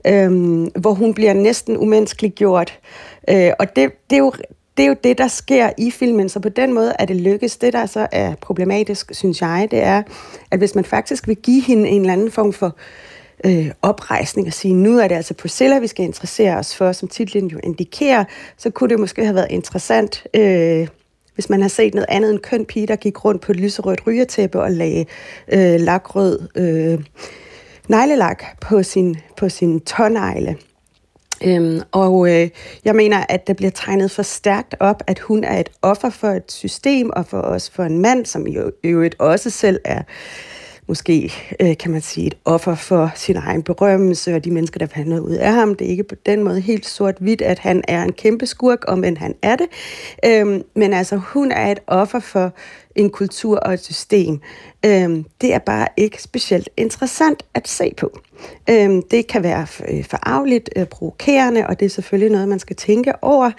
[0.07, 2.79] øh, hvor hun bliver næsten umenneskeligt gjort.
[3.29, 4.33] Øh, og det, det, er jo,
[4.77, 7.57] det er jo det, der sker i filmen, så på den måde er det lykkes.
[7.57, 10.03] Det, der så er problematisk, synes jeg, det er,
[10.51, 12.75] at hvis man faktisk vil give hende en eller anden form for
[13.45, 17.07] øh, oprejsning og sige, nu er det altså Priscilla, vi skal interessere os for, som
[17.07, 18.23] titlen jo indikerer,
[18.57, 20.87] så kunne det måske have været interessant, øh,
[21.35, 24.07] hvis man har set noget andet end køn pige, der gik rundt på et lyserødt
[24.07, 25.05] rygetæppe og lagde
[25.53, 27.03] øh, lakrød øh,
[27.87, 30.55] neglelak på sin, på sin tånegle.
[31.45, 32.49] Øhm, og øh,
[32.85, 36.27] jeg mener, at det bliver tegnet for stærkt op, at hun er et offer for
[36.27, 40.01] et system, og for os for en mand, som jo, øvrigt også selv er
[40.87, 44.85] måske, øh, kan man sige, et offer for sin egen berømmelse, og de mennesker, der
[44.85, 45.75] fandt noget ud af ham.
[45.75, 49.03] Det er ikke på den måde helt sort-hvidt, at han er en kæmpe skurk, om
[49.03, 49.67] end han er det.
[50.25, 52.53] Øhm, men altså, hun er et offer for
[52.97, 54.39] en kultur og et system.
[54.85, 58.19] Øhm, det er bare ikke specielt interessant at se på.
[58.69, 62.75] Øhm, det kan være øh, forarveligt, øh, provokerende, og det er selvfølgelig noget, man skal
[62.75, 63.51] tænke over.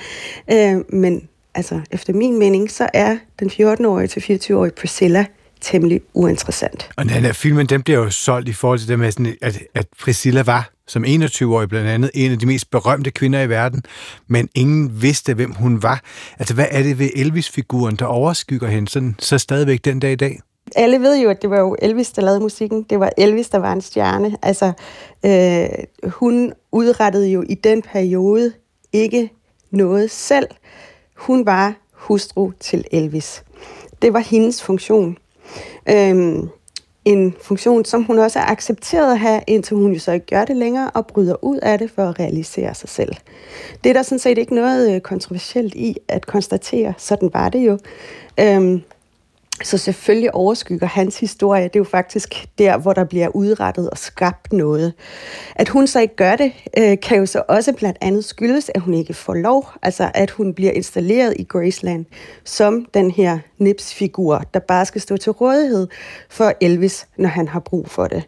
[0.53, 5.27] Øhm, men altså, efter min mening, så er den 14-årige til 24-årige Priscilla
[5.61, 6.90] temmelig uinteressant.
[6.96, 9.62] Og den her filmen, den bliver jo solgt i forhold til det med, sådan, at,
[9.74, 13.83] at Priscilla var som 21-årig blandt andet en af de mest berømte kvinder i verden,
[14.27, 16.03] men ingen vidste, hvem hun var.
[16.38, 20.16] Altså, hvad er det ved Elvis-figuren, der overskygger hende sådan, så stadigvæk den dag i
[20.16, 20.40] dag?
[20.77, 22.83] Alle ved jo, at det var jo Elvis, der lavede musikken.
[22.83, 24.37] Det var Elvis, der var en stjerne.
[24.42, 24.72] Altså,
[25.27, 25.68] øh,
[26.11, 28.53] hun udrettede jo i den periode
[28.92, 29.31] ikke
[29.70, 30.46] noget selv.
[31.14, 33.42] Hun var hustru til Elvis.
[34.03, 35.18] Det var hendes funktion.
[35.88, 36.48] Øhm,
[37.08, 40.44] en funktion, som hun også er accepteret at have, indtil hun jo så ikke gør
[40.44, 43.14] det længere og bryder ud af det for at realisere sig selv.
[43.84, 46.94] Det er der sådan set ikke noget øh, kontroversielt i at konstatere.
[46.98, 47.78] Sådan var det jo.
[48.40, 48.82] Øhm,
[49.62, 51.64] så selvfølgelig overskygger hans historie.
[51.64, 54.92] Det er jo faktisk der, hvor der bliver udrettet og skabt noget.
[55.56, 58.80] At hun så ikke gør det, øh, kan jo så også blandt andet skyldes, at
[58.80, 59.70] hun ikke får lov.
[59.82, 62.04] Altså at hun bliver installeret i Graceland
[62.44, 65.86] som den her nipsfigur, der bare skal stå til rådighed
[66.30, 68.22] for Elvis, når han har brug for det.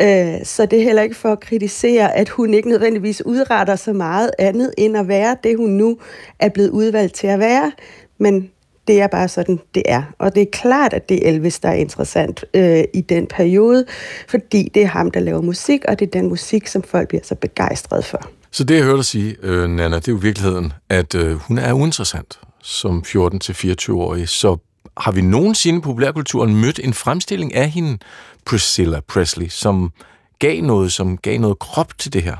[0.00, 3.92] Øh, så det er heller ikke for at kritisere, at hun ikke nødvendigvis udretter så
[3.92, 5.98] meget andet end at være det, hun nu
[6.38, 7.72] er blevet udvalgt til at være.
[8.18, 8.50] Men
[8.86, 10.02] det er bare sådan, det er.
[10.18, 13.84] Og det er klart, at det er Elvis, der er interessant øh, i den periode,
[14.28, 17.24] fordi det er ham, der laver musik, og det er den musik, som folk bliver
[17.24, 18.20] så begejstrede for.
[18.50, 21.58] Så det, jeg hørte dig sige, øh, Nana, det er jo virkeligheden, at øh, hun
[21.58, 24.28] er uinteressant som 14-24-årig.
[24.28, 24.56] Så
[24.96, 27.98] har vi nogensinde i populærkulturen mødt en fremstilling af hende,
[28.44, 29.92] Priscilla Presley, som
[30.38, 32.36] gav noget, som gav noget krop til det her?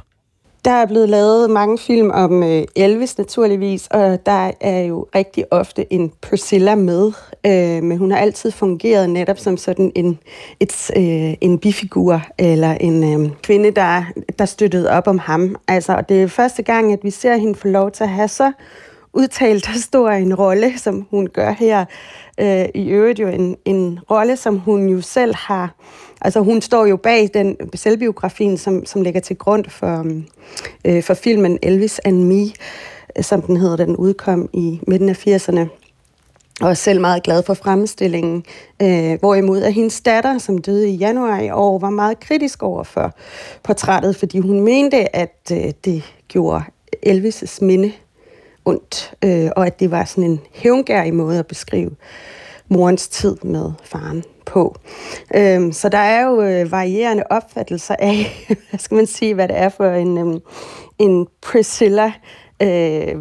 [0.66, 5.44] Der er blevet lavet mange film om øh, Elvis naturligvis, og der er jo rigtig
[5.50, 7.12] ofte en Priscilla med,
[7.46, 10.18] øh, men hun har altid fungeret netop som sådan en,
[10.60, 14.04] et, øh, en bifigur, eller en øh, kvinde, der,
[14.38, 15.56] der støttede op om ham.
[15.68, 18.28] Altså, og det er første gang, at vi ser hende få lov til at have
[18.28, 18.52] så
[19.12, 21.84] udtalt stor en rolle, som hun gør her.
[22.40, 25.74] Øh, I øvrigt jo en, en rolle, som hun jo selv har
[26.20, 30.06] Altså hun står jo bag den selvbiografien, som, som ligger til grund for,
[30.84, 32.46] øh, for filmen Elvis and Me,
[33.20, 35.68] som den hedder, den udkom i midten af 80'erne.
[36.60, 38.44] Og er selv meget glad for fremstillingen.
[38.82, 42.84] Øh, hvorimod at hendes datter, som døde i januar i år, var meget kritisk over
[42.84, 43.14] for
[43.62, 46.64] portrættet, fordi hun mente, at øh, det gjorde
[47.06, 47.92] Elvis' minde
[48.64, 51.90] ondt, øh, og at det var sådan en hævngærig måde at beskrive
[52.68, 54.76] morens tid med faren på.
[55.34, 59.58] Øhm, så der er jo øh, varierende opfattelser af, hvad skal man sige, hvad det
[59.58, 60.40] er for en, øhm,
[60.98, 62.12] en Priscilla,
[62.62, 63.14] øh,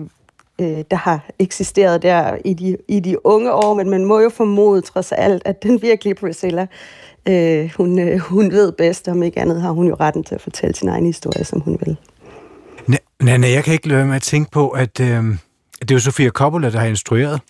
[0.61, 4.29] øh, der har eksisteret der i de, i de unge år, men man må jo
[4.29, 6.67] formode trods alt, at den virkelige Priscilla,
[7.27, 10.41] øh, hun, øh, hun ved bedst, om ikke andet har hun jo retten til at
[10.41, 11.97] fortælle sin egen historie, som hun vil.
[13.21, 15.23] Nej, jeg kan ikke lade med at tænke på, at øh,
[15.81, 17.41] det er jo Sofia Coppola, der har instrueret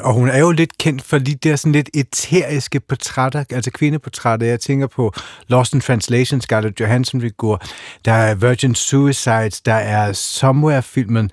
[0.00, 4.46] og hun er jo lidt kendt for lige der sådan lidt eteriske portrætter, altså kvindeportrætter.
[4.46, 5.12] Jeg tænker på
[5.48, 7.62] Lost in Translation, Scarlett Johansson-figur.
[8.04, 11.30] Der er Virgin Suicides, der er Somewhere-filmen.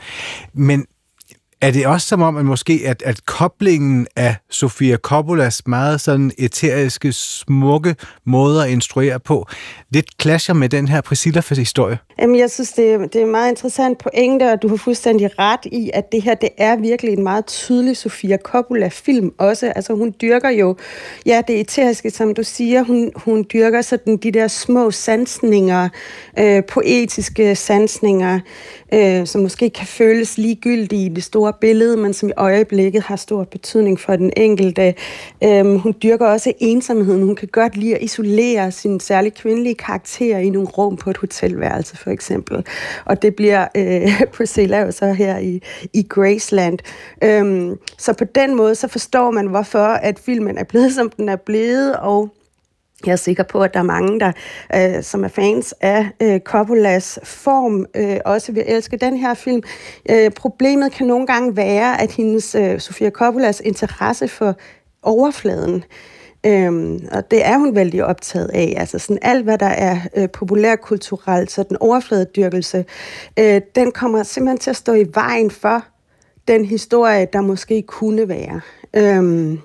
[0.54, 0.86] Men
[1.62, 6.32] er det også som om, at måske at, at koblingen af Sofia Coppolas meget sådan
[6.38, 7.96] eteriske, smukke
[8.26, 9.48] måder at instruere på,
[9.90, 11.98] lidt clasher med den her Priscilla-historie?
[12.20, 15.60] Jamen, jeg synes, det er, det er meget interessant pointe, og du har fuldstændig ret
[15.66, 19.72] i, at det her, det er virkelig en meget tydelig Sofia Coppola-film også.
[19.76, 20.76] Altså, hun dyrker jo,
[21.26, 25.90] ja, det eteriske, som du siger, hun, hun dyrker sådan de der små sansninger,
[26.40, 28.40] øh, poetiske sansninger,
[28.94, 33.16] øh, som måske kan føles ligegyldige i det store billede, men som i øjeblikket har
[33.16, 34.94] stor betydning for den enkelte.
[35.44, 37.24] Øh, hun dyrker også ensomheden.
[37.24, 41.18] Hun kan godt lide at isolere sin særligt kvindelige karakter i nogle rum på et
[41.18, 42.66] hotelværelse, for eksempel.
[43.06, 45.62] Og det bliver øh, Priscilla jo så her i,
[45.94, 46.80] i Graceland.
[47.24, 51.30] Øh, så på den måde, så forstår man, hvorfor at filmen er blevet, som den
[51.30, 52.30] er blevet, og
[53.08, 54.32] jeg er sikker på, at der er mange, der,
[54.76, 59.64] øh, som er fans af øh, Coppolas form, øh, også vil elske den her film.
[60.10, 64.56] Øh, problemet kan nogle gange være, at hendes øh, Sofia Coppolas interesse for
[65.04, 65.84] overfladen,
[66.46, 68.74] Øhm, og det er hun vældig optaget af.
[68.78, 72.86] Altså sådan alt, hvad der er øh, populærkulturelt, så den overfladedyrkelse,
[73.40, 75.84] øh, den kommer simpelthen til at stå i vejen for
[76.48, 78.62] den historie, der måske kunne være.
[78.94, 79.60] Øhm,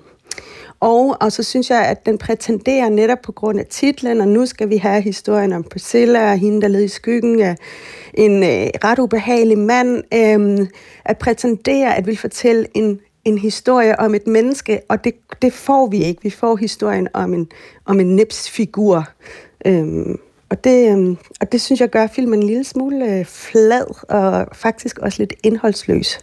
[0.79, 4.45] og, og så synes jeg, at den prætenderer netop på grund af titlen, og nu
[4.45, 7.55] skal vi have historien om Priscilla og hende, der led i skyggen af
[8.13, 10.67] en øh, ret ubehagelig mand, øh,
[11.05, 15.87] at prætendere at vi fortælle en, en historie om et menneske, og det, det får
[15.87, 16.23] vi ikke.
[16.23, 17.47] Vi får historien om en,
[17.85, 19.03] om en nipsfigur.
[19.65, 20.15] Øh,
[20.49, 24.47] og det, øhm, og det synes jeg gør filmen en lille smule øh, flad og
[24.53, 26.19] faktisk også lidt indholdsløs.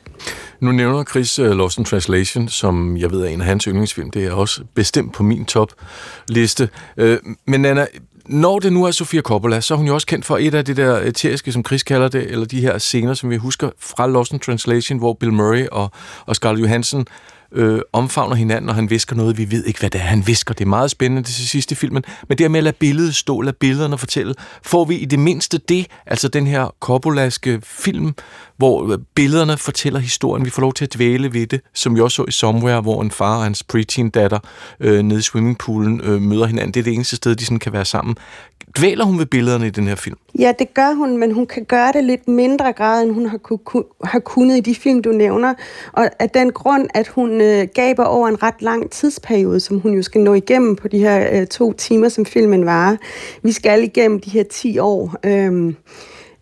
[0.61, 4.11] Nu nævner Chris uh, Lost in Translation, som jeg ved er en af hans yndlingsfilm.
[4.11, 6.69] Det er også bestemt på min topliste.
[7.03, 7.87] Uh, men Anna,
[8.27, 10.65] når det nu er Sofia Coppola, så er hun jo også kendt for et af
[10.65, 14.07] det der eteriske, som Chris kalder det, eller de her scener, som vi husker fra
[14.07, 15.91] Lost in Translation, hvor Bill Murray og,
[16.27, 17.07] og Scarlett Johansson
[17.55, 20.55] øh, omfavner hinanden, og han visker noget, vi ved ikke, hvad det er, han visker.
[20.55, 22.05] Det er meget spændende det til sidst i filmen.
[22.29, 25.59] Men det med at lade billedet stå, lade billederne fortælle, får vi i det mindste
[25.59, 28.14] det, altså den her korbolaske film,
[28.57, 30.45] hvor øh, billederne fortæller historien.
[30.45, 33.03] Vi får lov til at dvæle ved det, som vi også så i Somewhere, hvor
[33.03, 34.38] en far og hans preteen datter
[34.81, 36.75] øh, nede i swimmingpoolen øh, møder hinanden.
[36.75, 38.17] Det er det eneste sted, de sådan kan være sammen.
[38.79, 40.17] Dvæler hun ved billederne i den her film?
[40.39, 43.39] Ja, det gør hun, men hun kan gøre det lidt mindre grad, end hun har,
[43.39, 45.55] ku, ku, har kunnet i de film, du nævner.
[45.93, 49.95] Og af den grund, at hun øh, gaber over en ret lang tidsperiode, som hun
[49.95, 52.97] jo skal nå igennem på de her øh, to timer, som filmen varer.
[53.43, 55.15] Vi skal igennem de her 10 år.
[55.27, 55.75] Øh,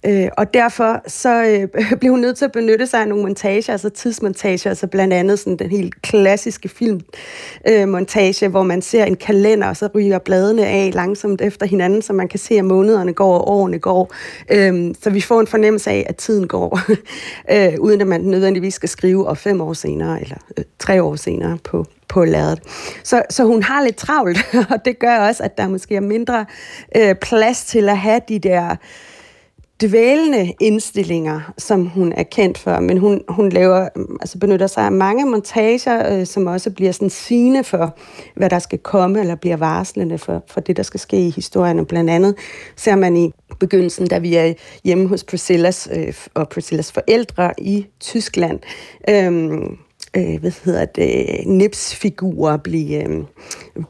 [0.07, 3.73] Øh, og derfor så øh, blev hun nødt til at benytte sig af nogle montager,
[3.73, 9.17] altså tidsmontager, altså blandt andet sådan den helt klassiske filmmontage, øh, hvor man ser en
[9.17, 13.13] kalender, og så ryger bladene af langsomt efter hinanden, så man kan se, at månederne
[13.13, 14.15] går, og årene går.
[14.51, 16.81] Øh, så vi får en fornemmelse af, at tiden går,
[17.53, 21.17] øh, uden at man nødvendigvis skal skrive og fem år senere, eller øh, tre år
[21.17, 22.61] senere på, på ladet.
[23.03, 24.39] Så, så hun har lidt travlt,
[24.73, 26.47] og det gør også, at der måske er mindre
[26.97, 28.77] øh, plads til at have de der
[29.83, 33.89] dvælende indstillinger, som hun er kendt for, men hun, hun laver,
[34.21, 37.97] altså benytter sig af mange montager, øh, som også bliver sådan sigende for,
[38.37, 41.79] hvad der skal komme, eller bliver varslende for, for det, der skal ske i historien.
[41.79, 42.35] Og blandt andet
[42.77, 44.53] ser man i begyndelsen, da vi er
[44.85, 48.61] hjemme hos Priscillas øh, og Priscillas forældre i Tyskland,
[49.09, 49.33] øh,
[50.17, 53.25] øh, hvad hedder det, nipsfigurer blive, øh,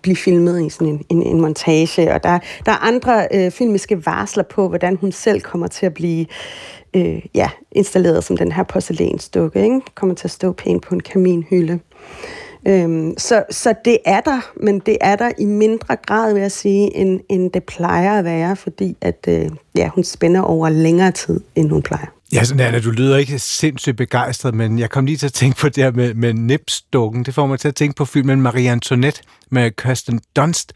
[0.02, 4.06] blive filmet i sådan en, en, en montage, og der, der er andre øh, filmiske
[4.06, 6.26] varsler på, hvordan hun selv kommer til at blive
[6.96, 9.80] øh, ja, installeret som den her porcelænsdukke, ikke?
[9.94, 11.78] kommer til at stå pænt på en kaminhylde.
[12.68, 16.52] Øhm, så, så det er der, men det er der i mindre grad, vil jeg
[16.52, 21.11] sige, end, end det plejer at være, fordi at, øh, ja, hun spænder over længere
[21.11, 22.21] tid, end hun plejer.
[22.32, 25.60] Ja, sådan Anna, du lyder ikke sindssygt begejstret, men jeg kom lige til at tænke
[25.60, 27.24] på det her med, med nipsdukken.
[27.24, 30.72] Det får mig til at tænke på filmen Marie Antoinette med Kirsten Dunst,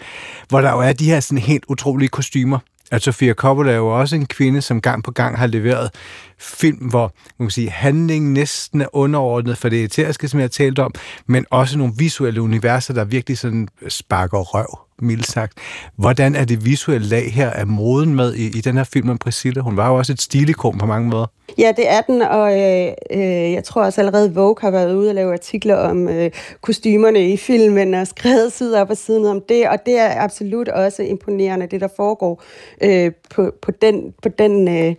[0.49, 2.59] hvor der jo er de her sådan helt utrolige kostymer.
[2.91, 5.91] At Sofia Coppola er jo også en kvinde, som gang på gang har leveret
[6.39, 10.49] film, hvor man kan sige, handlingen næsten er underordnet for det æteriske, som jeg har
[10.49, 10.95] talt om,
[11.27, 15.53] men også nogle visuelle universer, der virkelig sådan sparker røv mildt sagt.
[15.97, 19.19] Hvordan er det visuelle lag her af moden med i, i den her film om
[19.19, 19.61] Priscilla?
[19.61, 21.27] Hun var jo også et stilikon på mange måder.
[21.59, 25.09] Ja, det er den, og øh, øh, jeg tror også allerede Vogue har været ude
[25.09, 26.31] og lave artikler om øh,
[26.61, 30.69] kostymerne i filmen og skrevet side op og siden om det, og det er absolut
[30.69, 32.43] også imponerende, det der foregår
[32.83, 34.95] øh, på, på den, på den øh,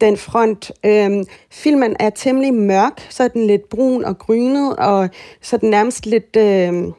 [0.00, 0.72] den front.
[0.86, 5.08] Øhm, filmen er temmelig mørk, så er den lidt brun og grynet, og
[5.42, 6.92] så er den nærmest lidt øhm,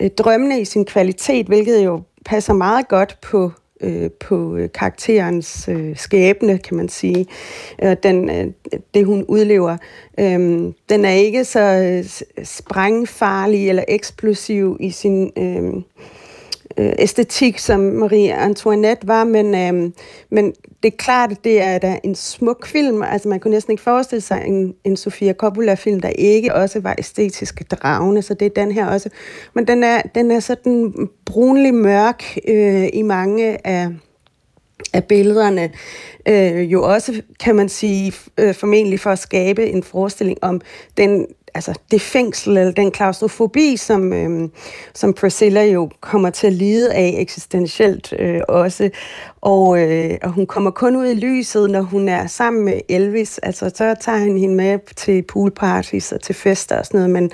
[0.00, 5.68] øh, drømmende i sin kvalitet, hvilket jo passer meget godt på øh, på øh, karakterens
[5.68, 7.26] øh, skæbne, kan man sige.
[7.82, 8.46] Øh, den, øh,
[8.94, 9.76] det, hun udlever.
[10.18, 12.04] Øh, den er ikke så øh,
[12.44, 15.32] sprængfarlig eller eksplosiv i sin...
[15.38, 15.82] Øh,
[16.76, 19.92] øh, æstetik, som Marie Antoinette var, men, øh,
[20.30, 20.52] men
[20.82, 23.02] det er klart, at det er da en smuk film.
[23.02, 26.94] Altså, man kunne næsten ikke forestille sig en, en Sofia Coppola-film, der ikke også var
[26.98, 29.08] æstetisk dragende, så det er den her også.
[29.54, 33.88] Men den er, den er sådan brunlig mørk øh, i mange af
[34.92, 35.70] af billederne,
[36.28, 40.60] øh, jo også, kan man sige, øh, formentlig for at skabe en forestilling om
[40.96, 44.48] den altså det fængsel eller den klaustrofobi, som, øh,
[44.94, 48.90] som Priscilla jo kommer til at lide af eksistentielt øh, også.
[49.42, 53.38] Og, øh, og hun kommer kun ud i lyset, når hun er sammen med Elvis.
[53.38, 57.30] Altså, så tager han hende med til poolparties og til fester og sådan noget, men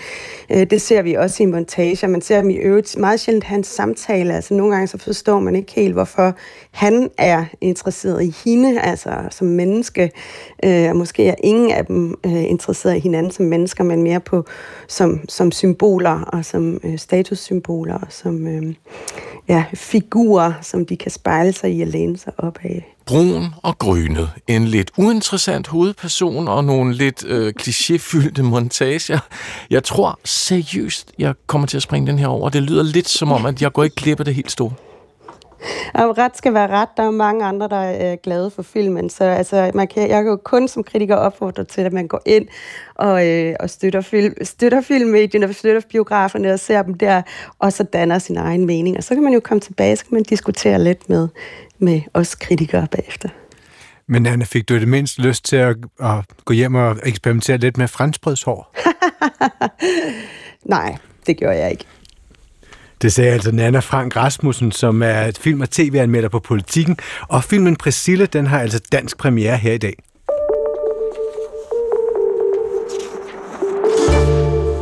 [0.50, 2.08] øh, det ser vi også i montager.
[2.08, 4.34] Man ser dem i øvrigt meget sjældent hans samtale.
[4.34, 6.34] Altså, nogle gange så forstår man ikke helt, hvorfor
[6.70, 10.10] han er interesseret i hende, altså som menneske.
[10.64, 14.20] Øh, og måske er ingen af dem øh, interesseret i hinanden som mennesker, men mere
[14.20, 14.44] på
[14.88, 18.74] som, som symboler og som øh, statussymboler og som øh,
[19.48, 22.96] ja, figurer, som de kan spejle sig i og læne sig op af.
[23.06, 24.30] Brun og grynet.
[24.46, 29.18] En lidt uinteressant hovedperson og nogle lidt øh, klichéfyldte montager.
[29.70, 32.50] Jeg tror seriøst, jeg kommer til at springe den her over.
[32.50, 34.72] Det lyder lidt som om, at jeg går ikke glip af det helt store.
[35.94, 36.88] Og ret skal være ret.
[36.96, 39.10] Der er mange andre, der er glade for filmen.
[39.10, 42.22] Så altså, man kan, jeg kan jo kun som kritiker opfordre til, at man går
[42.26, 42.48] ind
[42.94, 47.22] og, øh, og støtter, film, støtter filmmedierne, støtter biograferne og ser dem der,
[47.58, 48.96] og så danner sin egen mening.
[48.96, 51.28] Og så kan man jo komme tilbage, så kan man diskutere lidt med,
[51.78, 53.28] med os kritikere bagefter.
[54.08, 57.76] Men Anna, fik du det mindst lyst til at, at gå hjem og eksperimentere lidt
[57.76, 58.74] med franskbrødshår?
[60.76, 61.84] Nej, det gjorde jeg ikke.
[63.02, 66.96] Det sagde altså Nana Frank Rasmussen, som er et film- og tv-anmelder på Politikken.
[67.28, 69.94] Og filmen Priscilla, den har altså dansk premiere her i dag.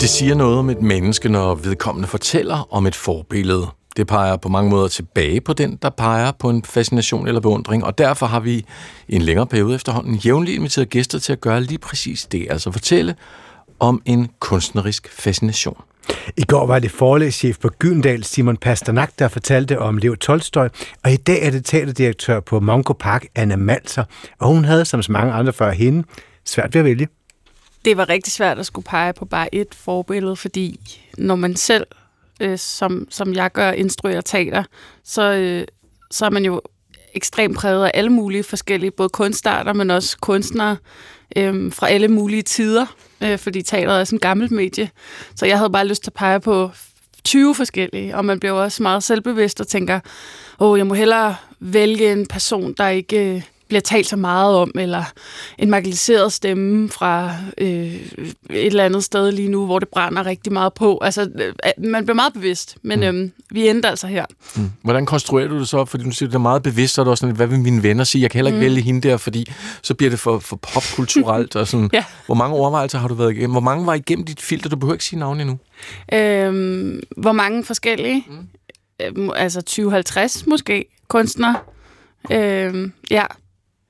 [0.00, 3.66] Det siger noget om et menneske, når vedkommende fortæller om et forbillede.
[3.96, 7.85] Det peger på mange måder tilbage på den, der peger på en fascination eller beundring,
[7.85, 8.64] og derfor har vi
[9.09, 12.70] i en længere periode efterhånden jævnligt inviteret gæster til at gøre lige præcis det, altså
[12.70, 13.14] fortælle
[13.88, 15.83] om en kunstnerisk fascination.
[16.37, 20.68] I går var det forlægschef på Gyldendal, Simon Pasternak, der fortalte om Leo Tolstoy,
[21.05, 24.05] og i dag er det teaterdirektør på Mongo Park, Anna Malser,
[24.38, 26.05] og hun havde, som så mange andre før hende,
[26.44, 27.09] svært ved at vælge.
[27.85, 30.81] Det var rigtig svært at skulle pege på bare et forbillede, fordi
[31.18, 31.87] når man selv,
[32.40, 34.64] øh, som, som jeg gør, instruerer teater,
[35.05, 35.66] så, øh,
[36.11, 36.61] så er man jo
[37.14, 40.77] ekstremt præget af alle mulige forskellige, både kunstarter, men også kunstnere øh,
[41.37, 42.87] Øhm, fra alle mulige tider,
[43.20, 44.90] øh, fordi teateret er sådan et gammelt medie.
[45.37, 46.70] Så jeg havde bare lyst til at pege på
[47.25, 50.01] 20 forskellige, og man bliver også meget selvbevidst og tænker,
[50.61, 54.70] åh, jeg må hellere vælge en person, der ikke øh, bliver talt så meget om,
[54.74, 55.05] eller
[55.59, 60.53] en marginaliseret stemme fra øh, et eller andet sted lige nu, hvor det brænder rigtig
[60.53, 60.98] meget på.
[61.03, 63.05] Altså, øh, man bliver meget bevidst, men mm.
[63.05, 64.27] øhm, vi endte altså her.
[64.57, 64.70] Mm.
[64.83, 65.85] Hvordan konstruerer du det så?
[65.85, 68.05] Fordi du siger, det er meget bevidst, er det også sådan, hvad vil mine venner
[68.05, 68.22] sige?
[68.22, 68.64] Jeg kan heller ikke mm.
[68.64, 71.57] vælge hende der, fordi så bliver det for, for popkulturelt.
[71.57, 71.90] og sådan.
[71.92, 72.05] ja.
[72.27, 73.50] Hvor mange overvejelser har du været igennem?
[73.50, 74.70] Hvor mange var igennem dit filter?
[74.70, 75.59] Du behøver ikke sige navn endnu.
[76.12, 78.27] Øhm, hvor mange forskellige?
[78.29, 78.48] Mm.
[79.00, 79.62] Øhm, altså
[80.40, 81.57] 20-50 måske, kunstnere.
[82.31, 83.24] Øhm, ja,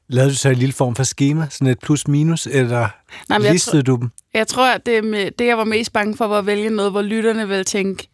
[0.08, 2.88] Lavede du så en lille form for schema, sådan et plus-minus, eller
[3.28, 4.10] Nej, listede jeg du dem?
[4.34, 6.90] Jeg tror, at det, med, det, jeg var mest bange for, var at vælge noget,
[6.90, 8.08] hvor lytterne ville tænke,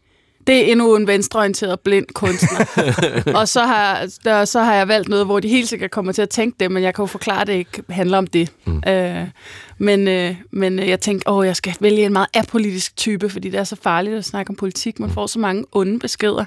[0.46, 2.64] det er endnu en venstreorienteret blind kunstner.
[3.40, 6.22] og så har, der, så har jeg valgt noget, hvor de helt sikkert kommer til
[6.22, 8.53] at tænke det, men jeg kan jo forklare, at det ikke handler om det.
[8.64, 8.83] Mm.
[8.88, 9.26] Øh,
[9.79, 13.61] men, øh, men jeg tænkte, åh, jeg skal vælge en meget apolitisk type, fordi det
[13.61, 15.00] er så farligt at snakke om politik.
[15.00, 16.44] Man får så mange onde beskeder.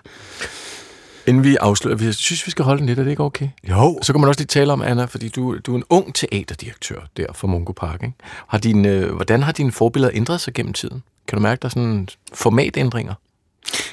[1.27, 3.49] Inden vi afslører, vi synes, vi skal holde den lidt, er det ikke okay?
[3.69, 3.99] Jo.
[4.01, 6.99] Så kan man også lige tale om, Anna, fordi du, du er en ung teaterdirektør
[7.17, 8.03] der for Mungo Park.
[8.03, 8.15] Ikke?
[8.47, 11.03] Har din, øh, hvordan har dine forbilleder ændret sig gennem tiden?
[11.27, 13.13] Kan du mærke, der er sådan formatændringer?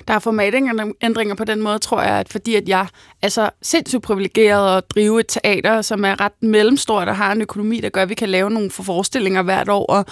[0.08, 2.86] Der er formatændringer på den måde, tror jeg, at fordi at jeg
[3.22, 7.40] er så sindssygt privilegeret at drive et teater, som er ret mellemstort og har en
[7.40, 10.04] økonomi, der gør, at vi kan lave nogle forestillinger hvert år, og,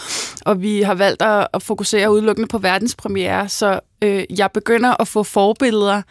[0.47, 5.09] og vi har valgt at, at fokusere udelukkende på verdenspremiere, så øh, jeg begynder at
[5.09, 6.03] få forbilleder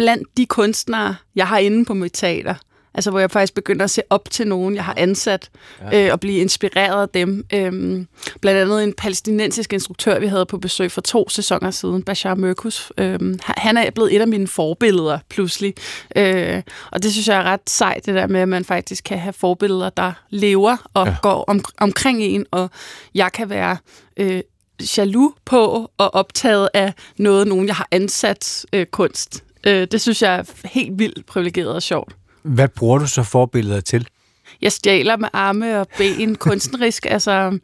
[0.00, 2.54] blandt de kunstnere, jeg har inde på mit teater.
[2.94, 5.50] Altså, hvor jeg faktisk begynder at se op til nogen, jeg har ansat,
[5.92, 6.06] ja.
[6.06, 7.44] øh, og blive inspireret af dem.
[7.54, 8.06] Øhm,
[8.40, 12.92] blandt andet en palæstinensisk instruktør, vi havde på besøg for to sæsoner siden, Bashar Mørkus.
[12.98, 15.74] Øhm, han er blevet et af mine forbilleder, pludselig.
[16.16, 19.18] Øh, og det synes jeg er ret sejt, det der med, at man faktisk kan
[19.18, 21.16] have forbilleder, der lever og ja.
[21.22, 22.70] går om, omkring en, og
[23.14, 23.76] jeg kan være...
[24.16, 24.40] Øh,
[24.98, 30.22] jaloux på og optaget af noget, nogen jeg har ansat øh, kunst Øh, det synes
[30.22, 32.16] jeg er helt vildt privilegeret og sjovt.
[32.42, 34.06] Hvad bruger du så forbilleder til?
[34.62, 37.06] Jeg stjæler med arme og ben kunstnerisk.
[37.06, 37.58] altså,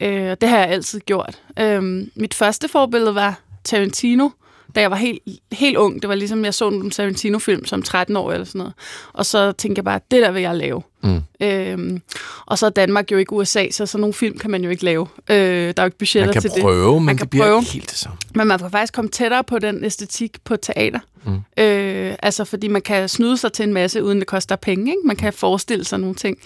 [0.00, 1.38] øh, det har jeg altid gjort.
[1.58, 1.82] Øh,
[2.16, 4.28] mit første forbillede var Tarantino,
[4.74, 5.22] da jeg var helt,
[5.52, 6.02] helt ung.
[6.02, 8.74] Det var ligesom, jeg så en Tarantino-film som 13 år eller sådan noget.
[9.12, 10.82] Og så tænkte jeg bare, det der vil jeg lave.
[11.02, 11.20] Mm.
[11.40, 12.02] Øhm,
[12.46, 14.84] og så er Danmark jo ikke USA, så sådan nogle film kan man jo ikke
[14.84, 15.06] lave.
[15.30, 16.50] Øh, der er jo ikke budgetter til det.
[16.50, 17.58] Man kan prøve, men kan det bliver prøve.
[17.58, 18.16] ikke helt det samme.
[18.34, 21.00] Men man kan faktisk komme tættere på den æstetik på teater.
[21.28, 21.62] Mm.
[21.64, 24.90] Øh, altså, fordi man kan snyde sig til en masse, uden det koster penge.
[24.90, 25.02] Ikke?
[25.04, 26.38] Man kan forestille sig nogle ting.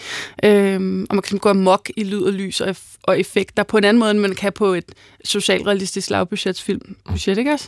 [0.43, 3.83] Øh, og man kan gå amok i lyd og lys og, og effekter på en
[3.83, 4.91] anden måde, end man kan på et
[5.25, 6.81] socialrealistisk lavbudgetsfilm.
[6.87, 6.95] Mm.
[7.11, 7.67] Budget, ikke også?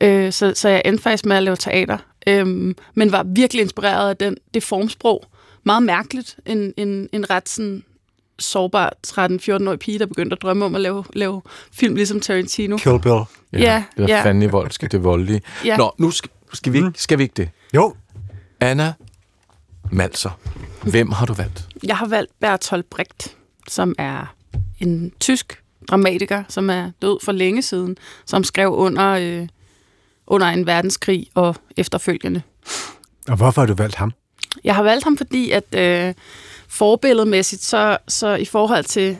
[0.00, 1.98] Øh, så, så jeg endte faktisk med at lave teater.
[2.26, 5.24] Øh, men var virkelig inspireret af den, det formsprog.
[5.64, 6.36] Meget mærkeligt.
[6.46, 7.82] En, en, en ret sådan
[8.38, 12.76] sårbar 13-14-årig pige, der begyndte at drømme om at lave, lave film ligesom Tarantino.
[12.76, 13.14] Kill Bill.
[13.52, 14.24] Ja, ja det er ja.
[14.24, 15.40] fandme i vold, skal det voldelige.
[15.64, 15.76] Ja.
[15.76, 17.50] Nå, nu skal, skal, vi ikke, skal vi ikke det?
[17.74, 17.94] Jo.
[18.60, 18.92] Anna
[19.90, 20.38] Malser,
[20.82, 21.68] hvem har du valgt?
[21.82, 23.36] Jeg har valgt Bertolt Brecht,
[23.68, 24.34] som er
[24.80, 29.48] en tysk dramatiker, som er død for længe siden, som skrev under, øh,
[30.26, 32.42] under en verdenskrig og efterfølgende.
[33.28, 34.12] Og hvorfor har du valgt ham?
[34.64, 36.14] Jeg har valgt ham, fordi at øh,
[36.68, 39.18] forbilledmæssigt, så, så i forhold til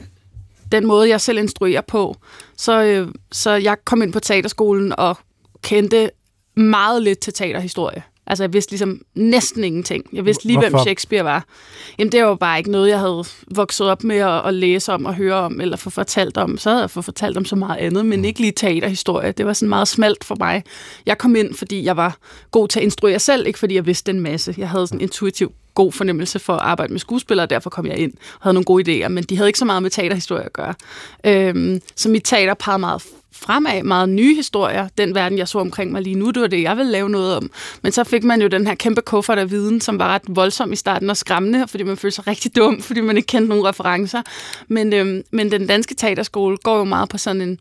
[0.72, 2.16] den måde, jeg selv instruerer på,
[2.56, 5.18] så, øh, så jeg kom ind på teaterskolen og
[5.62, 6.10] kendte
[6.56, 8.02] meget lidt til teaterhistorie.
[8.26, 10.04] Altså, jeg vidste ligesom næsten ingenting.
[10.12, 10.70] Jeg vidste lige, Hvorfor?
[10.70, 11.44] hvem Shakespeare var.
[11.98, 14.92] Jamen, det var jo bare ikke noget, jeg havde vokset op med at, at læse
[14.92, 16.58] om og høre om, eller få fortalt om.
[16.58, 19.32] Så havde jeg fået fortalt om så meget andet, men ikke lige teaterhistorie.
[19.32, 20.62] Det var sådan meget smalt for mig.
[21.06, 22.16] Jeg kom ind, fordi jeg var
[22.50, 24.54] god til at instruere selv, ikke fordi jeg vidste en masse.
[24.58, 27.98] Jeg havde sådan intuitiv god fornemmelse for at arbejde med skuespillere, og derfor kom jeg
[27.98, 30.52] ind og havde nogle gode idéer, men de havde ikke så meget med teaterhistorie at
[30.52, 30.74] gøre.
[31.24, 34.88] Øhm, så mit teater pegede meget fremad, meget nye historier.
[34.98, 37.36] Den verden, jeg så omkring mig lige nu, det var det, jeg ville lave noget
[37.36, 37.50] om.
[37.82, 40.72] Men så fik man jo den her kæmpe kuffert af viden, som var ret voldsom
[40.72, 43.64] i starten og skræmmende, fordi man følte sig rigtig dum, fordi man ikke kendte nogen
[43.64, 44.22] referencer.
[44.68, 47.58] Men, øhm, men den danske teaterskole går jo meget på sådan en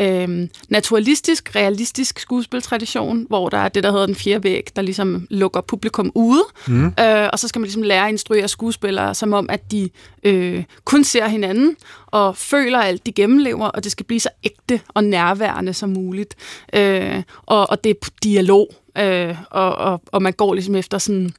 [0.00, 5.26] øhm, naturalistisk, realistisk skuespiltradition, hvor der er det, der hedder den fjerde væg, der ligesom
[5.30, 6.44] lukker publikum ude.
[6.66, 6.86] Mm.
[6.86, 9.90] Øh, og så skal man ligesom lære at instruere skuespillere, som om, at de
[10.22, 11.76] øh, kun ser hinanden
[12.06, 16.34] og føler alt, de gennemlever, og det skal blive så ægte og nærværende som muligt.
[16.72, 21.34] Øh, og, og det er dialog, øh, og, og, og man går ligesom efter sådan,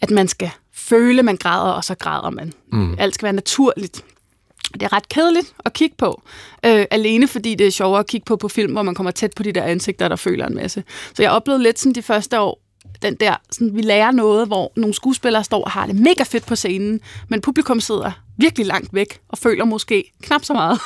[0.00, 2.52] at man skal føle, man græder, og så græder man.
[2.72, 2.96] Mm.
[2.98, 4.04] Alt skal være naturligt.
[4.72, 6.22] Det er ret kedeligt at kigge på,
[6.66, 9.32] øh, alene fordi det er sjovere at kigge på på film, hvor man kommer tæt
[9.36, 10.84] på de der ansigter, der føler en masse.
[11.14, 12.65] Så jeg oplevede lidt sådan de første år,
[13.02, 16.46] den der, sådan, vi lærer noget, hvor nogle skuespillere står og har det mega fedt
[16.46, 20.80] på scenen, men publikum sidder virkelig langt væk og føler måske knap så meget,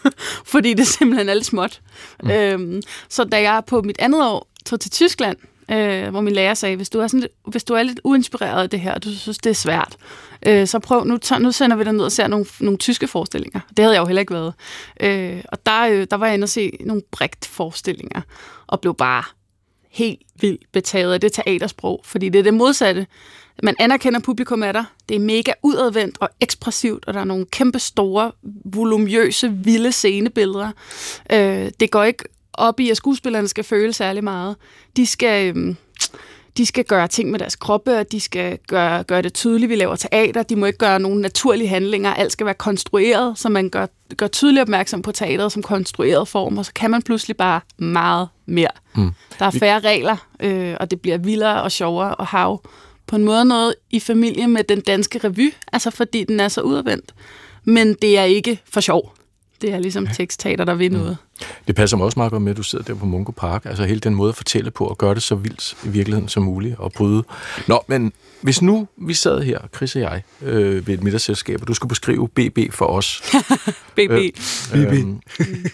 [0.52, 1.80] fordi det er simpelthen alt småt.
[2.22, 2.30] Mm.
[2.30, 5.36] Øhm, så da jeg på mit andet år tog til Tyskland,
[5.70, 8.62] øh, hvor min lærer sagde, hvis du, er sådan lidt, hvis du er lidt uinspireret
[8.62, 9.96] af det her, og du synes, det er svært,
[10.46, 13.60] øh, så prøv, nu, nu sender vi dig ned og ser nogle, nogle tyske forestillinger.
[13.68, 14.54] Det havde jeg jo heller ikke været.
[15.00, 18.20] Øh, og der, øh, der var jeg inde og se nogle brigt forestillinger,
[18.66, 19.24] og blev bare
[19.96, 23.06] helt vildt betaget af det teatersprog, fordi det er det modsatte.
[23.62, 24.84] Man anerkender publikum af dig.
[25.08, 28.32] Det er mega udadvendt og ekspressivt, og der er nogle kæmpe store,
[28.64, 30.70] volumøse, vilde scenebilleder.
[31.32, 34.56] Øh, det går ikke op i, at skuespillerne skal føle særlig meget.
[34.96, 35.56] De skal...
[35.56, 35.74] Øh,
[36.56, 39.76] de skal gøre ting med deres kroppe, og de skal gøre, gøre det tydeligt, vi
[39.76, 40.42] laver teater.
[40.42, 42.14] De må ikke gøre nogen naturlige handlinger.
[42.14, 43.86] Alt skal være konstrueret, så man gør,
[44.16, 48.28] gør tydeligt opmærksom på teateret som konstrueret form, og så kan man pludselig bare meget
[48.46, 48.70] mere.
[48.94, 49.10] Mm.
[49.38, 52.62] Der er færre regler, øh, og det bliver vildere og sjovere og hav
[53.06, 56.60] på en måde noget i familie med den danske revy, altså fordi den er så
[56.60, 57.14] udadvendt.
[57.64, 59.15] Men det er ikke for sjov.
[59.60, 61.16] Det er ligesom tekstteater, der vil noget.
[61.40, 61.46] Mm.
[61.66, 63.66] Det passer mig også meget godt med, at du sidder der på Mungo Park.
[63.66, 66.42] Altså hele den måde at fortælle på, og gøre det så vildt i virkeligheden som
[66.42, 67.24] muligt, og bryde.
[67.66, 71.68] Nå, men hvis nu vi sad her, Chris og jeg, øh, ved et middagsselskab, og
[71.68, 73.22] du skulle beskrive BB for os.
[73.96, 74.10] BB.
[74.10, 74.32] Øh.
[74.74, 75.14] Øh,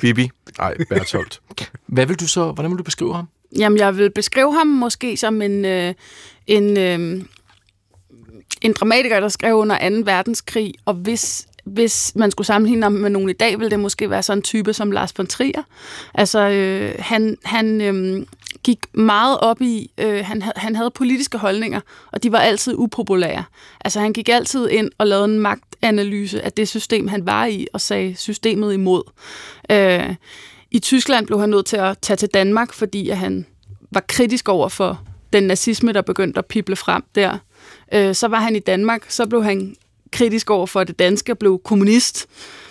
[0.00, 0.30] Bibi.
[0.58, 1.40] Ej, Bertholdt.
[1.86, 3.28] Hvad vil du så, hvordan vil du beskrive ham?
[3.58, 5.94] Jamen, jeg vil beskrive ham måske som en, øh,
[6.46, 7.22] en, øh,
[8.62, 10.02] en dramatiker, der skrev under 2.
[10.04, 14.10] verdenskrig, og hvis hvis man skulle sammenligne ham med nogen i dag, ville det måske
[14.10, 15.62] være sådan en type som Lars von Trier.
[16.14, 18.26] Altså, øh, han, han øh,
[18.64, 21.80] gik meget op i, øh, han, han havde politiske holdninger,
[22.12, 23.44] og de var altid upopulære.
[23.80, 27.66] Altså, han gik altid ind og lavede en magtanalyse af det system, han var i,
[27.72, 29.02] og sagde systemet imod.
[29.70, 30.14] Øh,
[30.70, 33.46] I Tyskland blev han nødt til at tage til Danmark, fordi at han
[33.90, 35.00] var kritisk over for
[35.32, 37.38] den nazisme, der begyndte at pible frem der.
[37.94, 39.74] Øh, så var han i Danmark, så blev han
[40.12, 42.26] kritisk over for det danske og blev kommunist.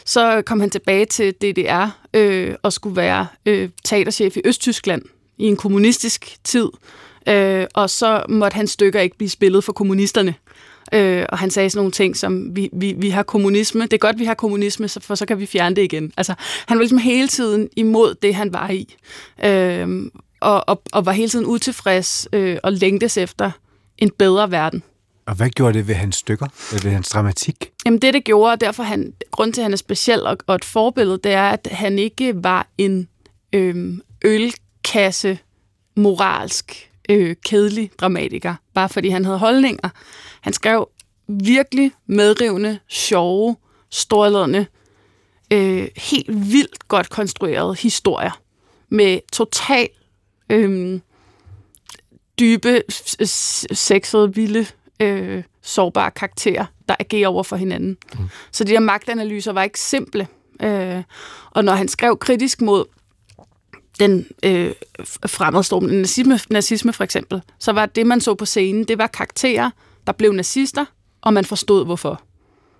[0.05, 5.01] Så kom han tilbage til DDR øh, og skulle være øh, teaterchef i Østtyskland
[5.37, 6.69] i en kommunistisk tid.
[7.27, 10.35] Øh, og så måtte hans stykker ikke blive spillet for kommunisterne.
[10.93, 13.97] Øh, og han sagde sådan nogle ting som, vi, vi, vi har kommunisme, det er
[13.97, 16.13] godt, vi har kommunisme, for så kan vi fjerne det igen.
[16.17, 16.33] Altså,
[16.67, 18.95] han var ligesom hele tiden imod det, han var i.
[19.45, 23.51] Øh, og, og, og var hele tiden utilfreds øh, og længtes efter
[23.97, 24.83] en bedre verden.
[25.31, 26.47] Og hvad gjorde det ved hans stykker,
[26.83, 27.71] ved hans dramatik?
[27.85, 30.55] Jamen det, det gjorde, og derfor han, grund til, at han er speciel og, og
[30.55, 33.07] et forbillede, det er, at han ikke var en
[33.53, 35.39] øh, ølkasse
[35.95, 39.89] moralsk øh, kedelig dramatiker, bare fordi han havde holdninger.
[40.41, 40.89] Han skrev
[41.27, 43.55] virkelig medrivende, sjove,
[43.89, 44.65] storladende,
[45.53, 48.41] øh, helt vildt godt konstruerede historier
[48.89, 49.87] med total
[50.49, 50.99] øh,
[52.39, 52.83] dybe,
[53.73, 54.65] sexede, vilde
[55.01, 57.97] øh, sårbare karakterer, der agerer over for hinanden.
[58.19, 58.29] Mm.
[58.51, 60.27] Så de der magtanalyser var ikke simple.
[60.61, 61.03] Øh,
[61.51, 62.85] og når han skrev kritisk mod
[63.99, 64.71] den øh,
[65.27, 69.69] fremadstormende nazisme, nazisme for eksempel, så var det, man så på scenen, det var karakterer,
[70.07, 70.85] der blev nazister,
[71.21, 72.21] og man forstod hvorfor.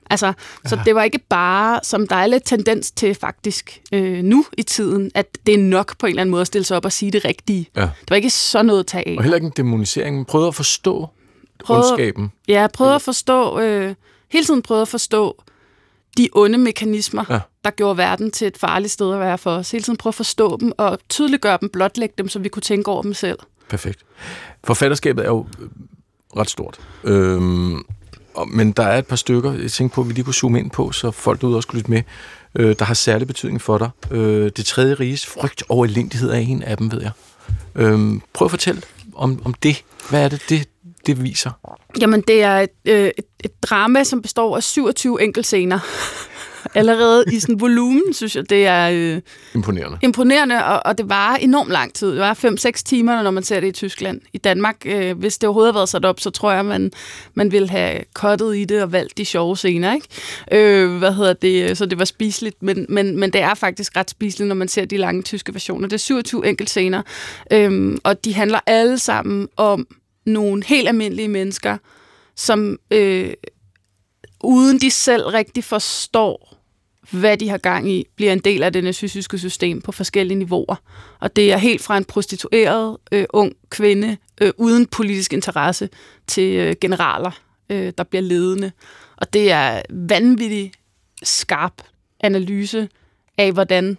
[0.10, 0.34] Altså,
[0.66, 4.64] så det var ikke bare, som der er lidt tendens til faktisk øh, nu i
[4.64, 6.92] tiden, at det er nok på en eller anden måde at stille sig op og
[6.92, 7.70] sige det rigtige.
[7.76, 7.82] Ja.
[7.82, 9.18] Det var ikke sådan noget at tage af.
[9.18, 11.10] Og heller ikke en demonisering, men prøvede at forstå
[11.66, 12.32] prøvede, ondskaben.
[12.48, 13.96] Ja, prøvede at forstå, øh,
[14.30, 15.44] hele tiden prøvede at forstå
[16.18, 17.40] de onde mekanismer, ja.
[17.64, 19.72] der gjorde verden til et farligt sted at være for os.
[19.72, 22.92] Hele tiden prøve at forstå dem og tydeliggøre dem, blotlægge dem, så vi kunne tænke
[22.92, 23.40] over dem selv.
[23.70, 24.00] Perfekt.
[24.64, 25.68] Forfatterskabet er jo øh,
[26.38, 26.80] ret stort.
[27.04, 27.86] Øhm,
[28.48, 30.72] men der er et par stykker, jeg tænker på, at vi lige kunne zoome ind
[30.72, 32.04] på, så folk derude også kunne lytte med,
[32.56, 33.90] øh, der har særlig betydning for dig.
[34.12, 37.12] Øh, det tredje riges frygt og elendighed er en af dem, ved jeg.
[37.76, 38.00] Øh,
[38.34, 38.82] prøv at fortælle
[39.16, 39.84] om, om det.
[40.10, 40.68] Hvad er det, det
[41.06, 41.52] det viser?
[42.02, 45.80] Jamen, det er et, øh, et, et drama, som består af 27 enkeltscener.
[46.76, 49.22] Allerede i sådan volumen, synes jeg, det er øh,
[49.56, 49.98] Imponerende.
[50.02, 52.12] imponerende, og, og det var enormt lang tid.
[52.12, 54.22] Det var 5-6 timer, når man ser det i Tyskland.
[54.34, 56.92] I Danmark, øh, hvis det overhovedet havde været sat op, så tror jeg, man,
[57.34, 60.08] man ville have kottet i det og valgt de sjove scener, ikke?
[60.52, 61.78] Øh, hvad hedder det?
[61.78, 64.86] Så det var spiseligt, men, men, men det er faktisk ret spiseligt, når man ser
[64.86, 65.88] de lange tyske versioner.
[65.88, 67.02] Det er 27 enkeltscener,
[67.52, 69.88] øh, og de handler alle sammen om
[70.26, 71.78] nogle helt almindelige mennesker,
[72.36, 73.34] som øh,
[74.44, 76.58] uden de selv rigtig forstår,
[77.12, 80.76] hvad de har gang i, bliver en del af det nazistiske system på forskellige niveauer.
[81.20, 85.90] Og det er helt fra en prostitueret øh, ung kvinde øh, uden politisk interesse
[86.28, 87.32] til øh, generaler,
[87.70, 88.72] øh, der bliver ledende.
[89.18, 90.72] Og det er vanvittig
[91.24, 91.74] skarp
[92.20, 92.90] analyse
[93.38, 93.98] af, hvordan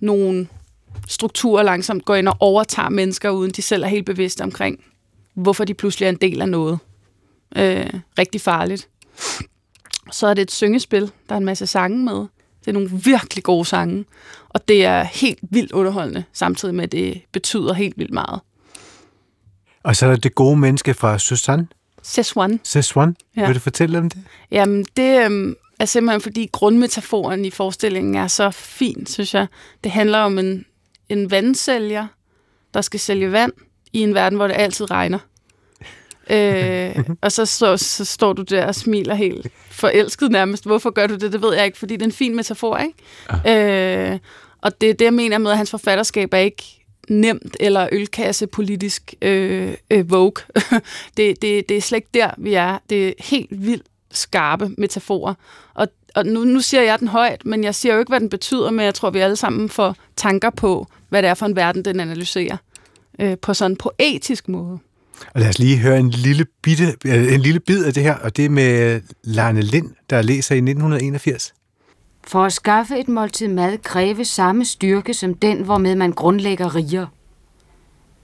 [0.00, 0.48] nogle
[1.08, 4.84] strukturer langsomt går ind og overtager mennesker, uden de selv er helt bevidste omkring,
[5.34, 6.78] hvorfor de pludselig er en del af noget.
[7.56, 8.88] Øh, rigtig farligt.
[10.12, 11.10] Så er det et syngespil.
[11.28, 12.26] Der er en masse sange med.
[12.60, 14.04] Det er nogle virkelig gode sange.
[14.48, 18.40] Og det er helt vildt underholdende, samtidig med, at det betyder helt vildt meget.
[19.82, 21.66] Og så er der det gode menneske fra Susanne.
[22.02, 22.60] Szechuan.
[22.64, 23.16] Szechuan.
[23.36, 23.46] Ja.
[23.46, 24.22] Vil du fortælle om det?
[24.50, 29.46] Jamen, det øhm, er simpelthen, fordi grundmetaforen i forestillingen er så fin, synes jeg.
[29.84, 30.64] Det handler om en,
[31.08, 32.06] en vandsælger,
[32.74, 33.52] der skal sælge vand
[33.94, 35.18] i en verden, hvor det altid regner.
[36.30, 40.64] Øh, og så, så, så står du der og smiler helt forelsket nærmest.
[40.64, 41.32] Hvorfor gør du det?
[41.32, 42.94] Det ved jeg ikke, fordi det er en fin metafor, ikke?
[43.44, 44.12] Ja.
[44.12, 44.18] Øh,
[44.60, 46.64] og det er det, jeg mener med, at hans forfatterskab er ikke
[47.08, 50.44] nemt eller ølkasse politisk øh, øh, vogue.
[51.16, 52.78] det, det, det er slet ikke der, vi er.
[52.90, 55.34] Det er helt vildt skarpe metaforer.
[55.74, 58.28] Og, og nu, nu siger jeg den højt, men jeg siger jo ikke, hvad den
[58.28, 61.56] betyder, men jeg tror, vi alle sammen får tanker på, hvad det er for en
[61.56, 62.56] verden, den analyserer.
[63.18, 64.78] Øh, på sådan en poetisk måde.
[65.34, 68.14] Og lad os lige høre en lille, bitte, øh, en lille bid af det her,
[68.14, 71.54] og det er med Larne Lind, der læser i 1981.
[72.26, 77.06] For at skaffe et måltid mad kræves samme styrke som den, hvormed man grundlægger riger.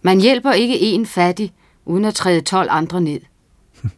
[0.03, 1.53] Man hjælper ikke en fattig,
[1.85, 3.21] uden at træde 12 andre ned.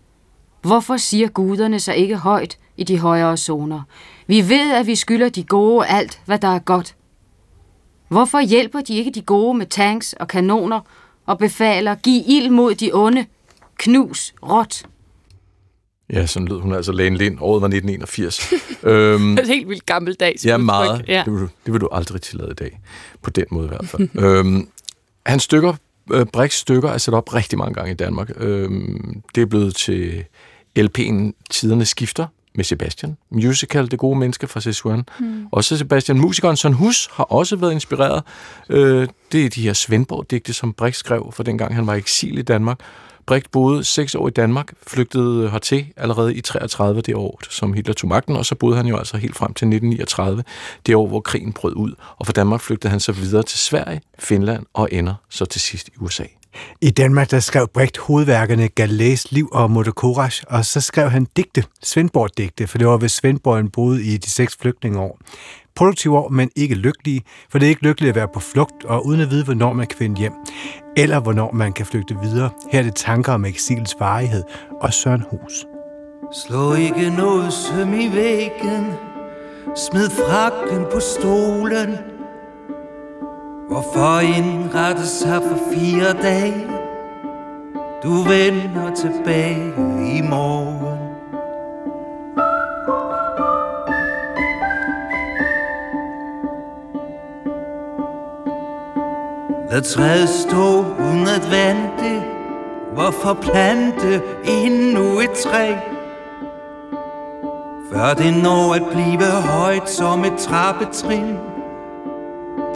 [0.63, 3.83] Hvorfor siger guderne sig ikke højt i de højere zoner?
[4.27, 6.97] Vi ved, at vi skylder de gode alt, hvad der er godt.
[8.13, 10.81] Hvorfor hjælper de ikke de gode med tanks og kanoner
[11.27, 13.27] og befaler, giv ild mod de onde,
[13.79, 14.87] knus, råt?
[16.13, 17.39] Ja, sådan lød hun altså Lane Lind.
[17.41, 18.53] Året var 1981.
[18.83, 20.47] øhm, Det er helt vildt gammeldags.
[20.47, 20.65] ja, udtryk.
[20.65, 21.05] meget.
[21.09, 21.23] Ja.
[21.27, 22.81] Det, vil du, det vil du aldrig tillade i dag.
[23.23, 24.09] På den måde i hvert fald.
[24.25, 24.69] øhm,
[25.27, 25.75] hans stykker,
[26.13, 28.31] øh, Brix stykker, er sat op rigtig mange gange i Danmark.
[28.37, 30.25] Øhm, det er blevet til
[30.79, 33.17] LP'en Tiderne Skifter med Sebastian.
[33.31, 35.05] Musical, Det gode menneske fra Szechuan.
[35.21, 35.47] Mm.
[35.53, 36.19] Også Sebastian.
[36.19, 38.23] Musikeren Son Hus har også været inspireret.
[38.69, 42.39] Øh, det er de her Svendborg-digte, som Brix skrev for dengang han var i eksil
[42.39, 42.81] i Danmark.
[43.27, 47.95] Brecht boede seks år i Danmark, flygtede hertil allerede i 33 det år, som Hitler
[47.95, 50.45] tog magten, og så boede han jo altså helt frem til 1939,
[50.87, 51.93] det år, hvor krigen brød ud.
[52.17, 55.89] Og fra Danmark flygtede han så videre til Sverige, Finland og ender så til sidst
[55.89, 56.25] i USA.
[56.81, 61.65] I Danmark der skrev Brecht hovedværkerne Galileis liv og Motokorash, og så skrev han digte,
[61.83, 65.19] Svendborg-digte, for det var ved Svendborg, han boede i de seks flygtningeår.
[65.77, 69.07] Produktive år, men ikke lykkelige, for det er ikke lykkeligt at være på flugt og
[69.07, 70.33] uden at vide, hvornår man kan finde hjem,
[70.97, 72.51] eller hvornår man kan flygte videre.
[72.73, 74.43] Her er det tanker om eksilets varighed
[74.81, 75.67] og Søren Hus.
[76.47, 78.87] Slå ikke noget søm i væggen
[79.77, 81.99] Smid frakken på stolen
[83.73, 86.67] Hvorfor indrette sig for fire dage?
[88.03, 89.73] Du vender tilbage
[90.17, 90.99] i morgen.
[99.71, 102.23] Lad træet stå uden at vente
[102.95, 105.75] Hvorfor plante endnu et træ?
[107.93, 111.52] Før det når at blive højt som et trappetrin.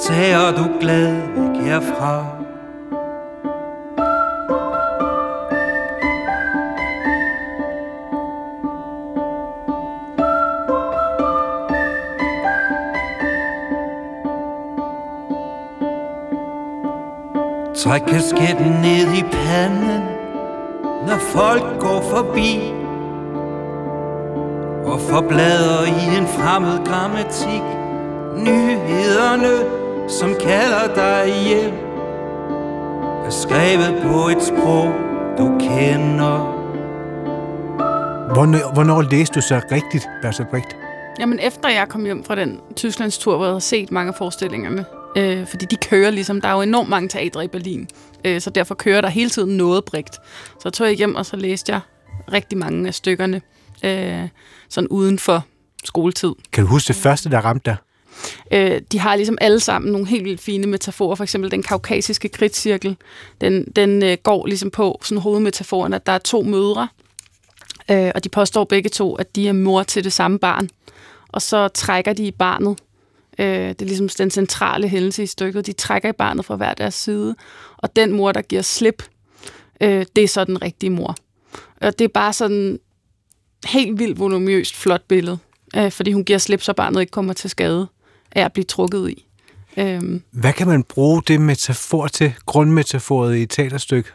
[0.01, 2.24] Tager du glad væk herfra
[17.76, 20.03] Træk kasketten ned i panden
[21.07, 22.72] Når folk går forbi.
[24.84, 27.62] Og forblader i en fremmed grammatik.
[28.36, 31.74] Nyhederne, som kalder dig hjem
[33.26, 34.94] Er skrevet på et sprog,
[35.38, 36.57] du kender
[38.32, 40.76] Hvornår, hvornår læste du så rigtigt, Bertolt Brecht?
[41.20, 44.14] Jamen, efter jeg kom hjem fra den Tysklands tur, hvor jeg havde set mange af
[44.14, 44.84] forestillingerne,
[45.16, 47.88] Øh, fordi de kører ligesom, der er jo enormt mange teatre i Berlin,
[48.24, 50.18] øh, så derfor kører der hele tiden noget brigt.
[50.62, 51.80] Så tog jeg hjem, og så læste jeg
[52.32, 53.40] rigtig mange af stykkerne,
[53.84, 54.28] øh,
[54.68, 55.44] sådan uden for
[55.84, 56.32] skoletid.
[56.52, 57.76] Kan du huske det første, der ramte dig?
[58.53, 61.14] Øh, de har ligesom alle sammen nogle helt vildt fine metaforer.
[61.14, 62.97] For eksempel den kaukasiske kritcirkel,
[63.41, 66.89] Den, den øh, går ligesom på sådan hovedmetaforen, at der er to mødre,
[67.91, 70.69] øh, og de påstår begge to, at de er mor til det samme barn.
[71.29, 72.79] Og så trækker de i barnet.
[73.39, 75.67] Øh, det er ligesom den centrale hændelse i stykket.
[75.67, 77.37] De trækker i barnet fra hver deres side.
[77.77, 79.03] Og den mor, der giver slip,
[79.81, 81.17] øh, det er så den rigtige mor.
[81.81, 82.79] Og det er bare sådan
[83.67, 85.39] helt vildt voluminøst flot billede.
[85.77, 87.87] Øh, fordi hun giver slip, så barnet ikke kommer til skade
[88.37, 89.26] af at blive trukket i.
[89.76, 94.09] Øhm, Hvad kan man bruge det metafor til, grundmetaforet i et teaterstykke?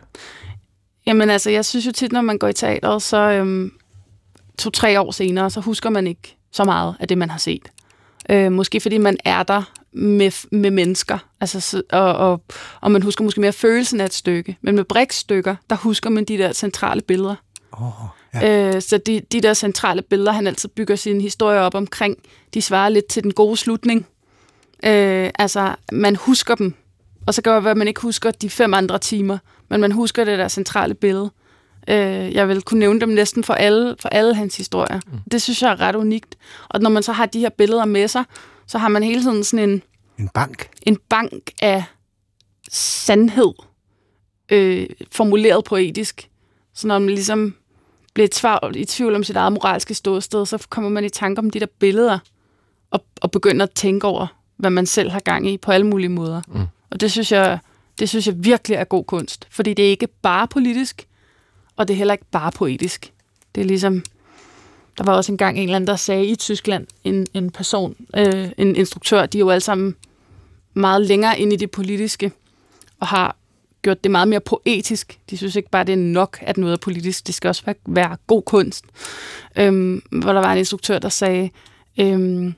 [1.05, 3.72] jamen altså, jeg synes jo tit, når man går i teateret, så øhm,
[4.59, 7.69] to-tre år senere, så husker man ikke så meget af det, man har set.
[8.30, 12.41] Øh, måske fordi man er der med, med mennesker, altså, så- og, og,
[12.82, 14.57] og man husker måske mere følelsen af et stykke.
[14.61, 17.36] Men med brikstykker, der husker man de der centrale billeder.
[17.72, 17.91] Oh,
[18.34, 18.76] Ja.
[18.76, 22.17] Øh, så de, de der centrale billeder, han altid bygger sin historie op omkring,
[22.53, 24.05] de svarer lidt til den gode slutning.
[24.86, 26.73] Øh, altså, man husker dem.
[27.27, 29.38] Og så kan det være, at man ikke husker de fem andre timer,
[29.69, 31.32] men man husker det der centrale billede.
[31.88, 34.99] Øh, jeg vil kunne nævne dem næsten for alle, for alle hans historier.
[35.07, 35.19] Mm.
[35.32, 36.36] Det synes jeg er ret unikt.
[36.69, 38.23] Og når man så har de her billeder med sig,
[38.67, 39.84] så har man hele tiden sådan en,
[40.19, 40.69] En bank.
[40.82, 41.84] en bank af
[42.71, 43.53] sandhed,
[44.51, 46.29] øh, formuleret poetisk.
[46.73, 47.55] Så når man ligesom
[48.13, 51.39] bliver i tvivl, i tvivl om sit eget moralske ståsted, så kommer man i tanke
[51.39, 52.19] om de der billeder,
[52.91, 54.27] og, og begynder at tænke over,
[54.62, 56.41] hvad man selv har gang i på alle mulige måder.
[56.47, 56.62] Mm.
[56.89, 57.59] Og det synes, jeg,
[57.99, 61.07] det synes jeg virkelig er god kunst, fordi det er ikke bare politisk,
[61.76, 63.14] og det er heller ikke bare poetisk.
[63.55, 64.03] Det er ligesom,
[64.97, 68.49] der var også engang en eller anden, der sagde i Tyskland, en, en person, øh,
[68.57, 69.95] en instruktør, de er jo alle sammen
[70.74, 72.32] meget længere ind i det politiske,
[72.99, 73.36] og har
[73.82, 75.20] gjort det meget mere poetisk.
[75.30, 77.28] De synes ikke bare, det er nok, at noget er politisk.
[77.28, 78.86] Det skal også være, være god kunst.
[79.55, 81.49] Øhm, hvor der var en instruktør, der sagde,
[81.99, 82.55] øhm,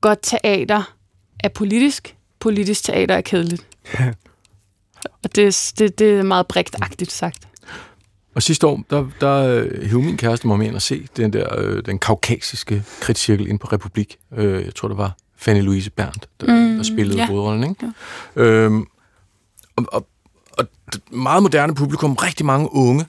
[0.00, 0.94] godt teater
[1.40, 3.66] er politisk, politisk teater er kedeligt.
[5.24, 7.48] og det, det, det er meget brigtagtigt sagt.
[8.34, 11.32] Og sidste år, der, der øh, hævde min kæreste mig med ind og se den
[11.32, 14.16] der, øh, den kaukasiske kridtcirkel ind på Republik.
[14.36, 17.26] Øh, jeg tror, det var Fanny Louise Berndt, der, mm, der spillede ja.
[17.26, 17.92] hovedrollen, ikke?
[18.36, 18.42] Ja.
[18.42, 18.86] Øhm,
[19.76, 20.06] og, og,
[20.58, 20.66] og
[21.10, 23.06] meget moderne publikum, rigtig mange unge.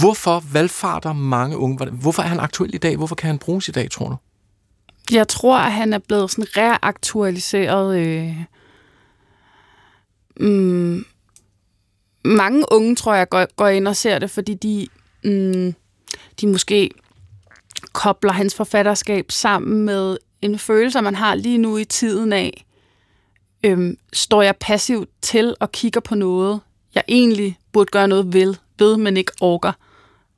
[0.00, 1.90] Hvorfor valgfarter mange unge?
[1.90, 2.96] Hvorfor er han aktuel i dag?
[2.96, 4.16] Hvorfor kan han bruges i dag, tror du?
[5.12, 7.98] Jeg tror, at han er blevet sådan reaktualiseret.
[7.98, 8.36] Øh,
[10.40, 11.04] mm,
[12.24, 14.86] mange unge, tror jeg, går, går ind og ser det, fordi de,
[15.24, 15.74] mm,
[16.40, 16.90] de måske
[17.92, 22.64] kobler hans forfatterskab sammen med en følelse, man har lige nu i tiden af,
[23.64, 26.60] øhm, står jeg passivt til og kigger på noget,
[26.94, 29.72] jeg egentlig burde gøre noget ved, ved men ikke orker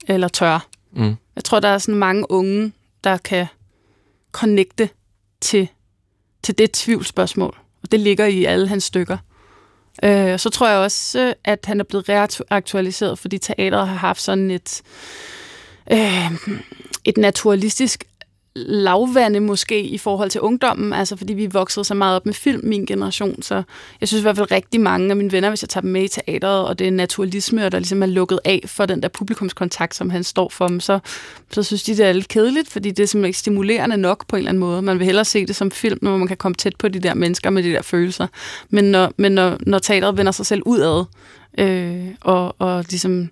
[0.09, 0.67] eller tør.
[0.93, 1.15] Mm.
[1.37, 2.73] Jeg tror, der er sådan mange unge,
[3.05, 3.47] der kan
[4.33, 4.89] connecte
[5.41, 5.69] til,
[6.43, 7.57] til det tvivlsspørgsmål.
[7.83, 9.19] Og det ligger i alle hans stykker.
[10.03, 14.21] Øh, så tror jeg også, øh, at han er blevet reaktualiseret, fordi teateret har haft
[14.21, 14.83] sådan et,
[15.93, 16.33] øh,
[17.05, 18.05] et naturalistisk
[18.67, 22.61] lavvande måske i forhold til ungdommen, altså fordi vi voksede så meget op med film,
[22.65, 23.63] min generation, så
[24.01, 26.03] jeg synes i hvert fald rigtig mange af mine venner, hvis jeg tager dem med
[26.05, 29.09] i teateret, og det er naturalisme, og der ligesom er lukket af for den der
[29.09, 30.99] publikumskontakt, som han står for dem, så,
[31.51, 34.37] så synes de, det er lidt kedeligt, fordi det er simpelthen ikke stimulerende nok på
[34.37, 34.83] en eller anden måde.
[34.83, 37.15] Man vil hellere se det som film, hvor man kan komme tæt på de der
[37.15, 38.27] mennesker med de der følelser.
[38.71, 41.05] Men når, men når, når teateret vender sig selv udad,
[41.59, 43.31] øh, og, og ligesom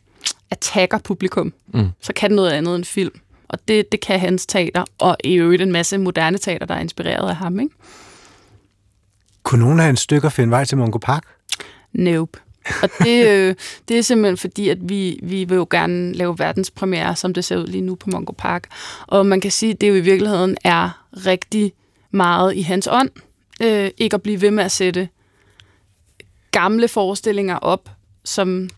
[0.51, 1.89] attacker publikum, Mm.
[2.01, 3.13] så kan det noget andet end film.
[3.49, 6.81] Og det, det kan hans teater, og i øvrigt en masse moderne teater, der er
[6.81, 7.75] inspireret af ham, ikke?
[9.43, 11.23] Kunne nogle af hans stykker finde vej til Mongo Park?
[11.93, 12.39] Nope.
[12.83, 13.55] Og det, øh,
[13.89, 17.57] det er simpelthen fordi, at vi, vi vil jo gerne lave verdenspremiere, som det ser
[17.57, 18.69] ud lige nu på Mongo Park.
[19.07, 21.73] Og man kan sige, at det jo i virkeligheden er rigtig
[22.11, 23.11] meget i hans ånd.
[23.63, 25.09] Øh, ikke at blive ved med at sætte
[26.51, 27.91] gamle forestillinger op,
[28.25, 28.71] som,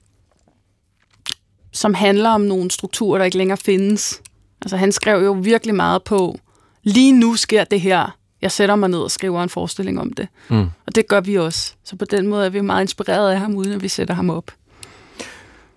[1.72, 4.22] som handler om nogle strukturer, der ikke længere findes.
[4.62, 6.38] Altså han skrev jo virkelig meget på,
[6.82, 8.16] lige nu sker det her.
[8.42, 10.28] Jeg sætter mig ned og skriver en forestilling om det.
[10.48, 10.66] Mm.
[10.86, 11.74] Og det gør vi også.
[11.84, 14.30] Så på den måde er vi meget inspireret af ham, uden at vi sætter ham
[14.30, 14.50] op.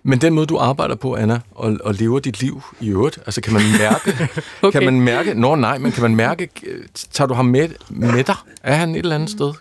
[0.02, 3.40] Men den måde, du arbejder på, Anna, og, og lever dit liv i øvrigt, altså
[3.40, 4.10] kan man mærke,
[4.62, 4.78] okay.
[4.78, 8.24] kan man mærke, nå nej, men kan man mærke, øh, tager du ham med, med
[8.24, 8.34] dig?
[8.62, 9.52] Er han et eller andet sted?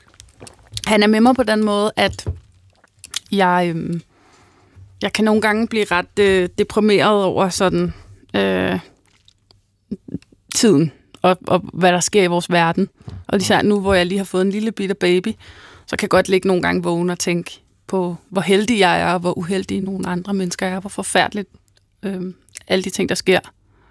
[0.86, 2.28] Han er med mig på den måde, at
[3.32, 4.02] jeg, øhm,
[5.02, 7.94] jeg kan nogle gange blive ret øh, deprimeret over sådan
[8.36, 8.80] øh,
[10.56, 12.90] tiden og, og hvad der sker i vores verden.
[13.28, 15.34] Og især nu, hvor jeg lige har fået en lille bitte baby,
[15.86, 19.14] så kan jeg godt ligge nogle gange vågen og tænke på, hvor heldig jeg er,
[19.14, 21.50] og hvor uheldige nogle andre mennesker er, hvor forfærdeligt
[22.04, 22.22] øh,
[22.68, 23.40] alle de ting, der sker,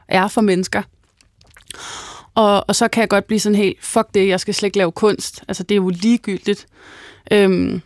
[0.09, 0.83] er for mennesker.
[2.35, 4.79] Og, og så kan jeg godt blive sådan helt, fuck det, jeg skal slet ikke
[4.79, 5.45] lave kunst.
[5.49, 6.67] Altså, det er jo ligegyldigt.
[7.31, 7.83] Øhm,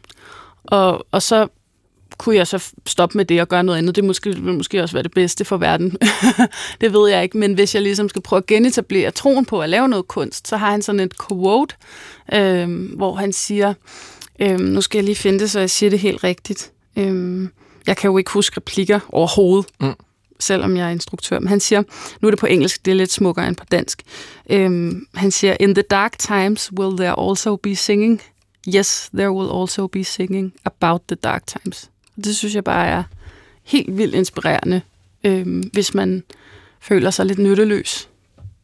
[0.64, 1.48] og, og så
[2.18, 3.96] kunne jeg så stoppe med det og gøre noget andet.
[3.96, 5.96] Det måske, vil måske også være det bedste for verden.
[6.80, 7.38] det ved jeg ikke.
[7.38, 10.56] Men hvis jeg ligesom skal prøve at genetablere troen på at lave noget kunst, så
[10.56, 11.74] har han sådan et quote,
[12.32, 13.74] øhm, hvor han siger,
[14.38, 16.72] øhm, nu skal jeg lige finde det, så jeg siger det helt rigtigt.
[16.96, 17.48] Øhm,
[17.86, 19.66] jeg kan jo ikke huske replikker overhovedet.
[19.80, 19.94] Mm
[20.40, 21.38] selvom jeg er instruktør.
[21.38, 21.82] Men han siger,
[22.20, 24.02] nu er det på engelsk, det er lidt smukkere end på dansk.
[24.50, 28.22] Øhm, han siger, In the dark times will there also be singing.
[28.76, 31.90] Yes, there will also be singing about the dark times.
[32.16, 33.02] Det synes jeg bare er
[33.62, 34.80] helt vildt inspirerende,
[35.24, 36.22] øhm, hvis man
[36.80, 38.08] føler sig lidt nytteløs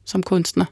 [0.04, 0.64] som kunstner.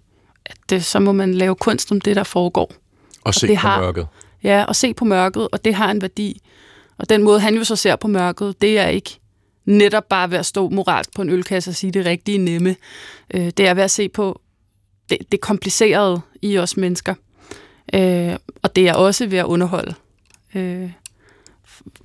[0.46, 2.64] At det, så må man lave kunst om det, der foregår.
[2.64, 2.76] Og,
[3.24, 4.06] og se det på har, mørket.
[4.42, 6.42] Ja, og se på mørket, og det har en værdi.
[6.98, 9.20] Og den måde, han jo så ser på mørket, det er ikke
[9.64, 12.76] netop bare ved at stå moralsk på en ølkasse og sige det rigtige nemme.
[13.34, 14.40] Øh, det er ved at se på
[15.10, 17.14] det, det komplicerede i os mennesker.
[17.94, 19.94] Øh, og det er også ved at underholde.
[20.54, 20.90] Øh,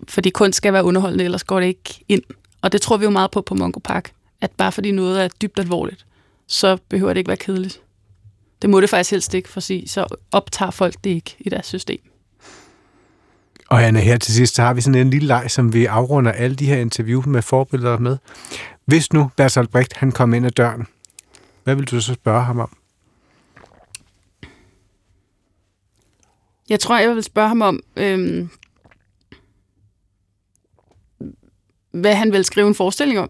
[0.09, 2.24] fordi kunst skal være underholdende, ellers går det ikke ind.
[2.61, 4.11] Og det tror vi jo meget på på Mongo Park.
[4.41, 6.05] At bare fordi noget er dybt alvorligt,
[6.47, 7.82] så behøver det ikke være kedeligt.
[8.61, 11.99] Det må det faktisk helst ikke, for så optager folk det ikke i deres system.
[13.69, 16.32] Og Anna, her til sidst, så har vi sådan en lille leg, som vi afrunder
[16.32, 18.17] alle de her interview med forbilleder med.
[18.86, 20.88] Hvis nu Bertolt Brecht, han kom ind ad døren,
[21.63, 22.78] hvad vil du så spørge ham om?
[26.69, 28.49] Jeg tror, jeg vil spørge ham om, øhm,
[31.94, 33.30] hvad han vil skrive en forestilling om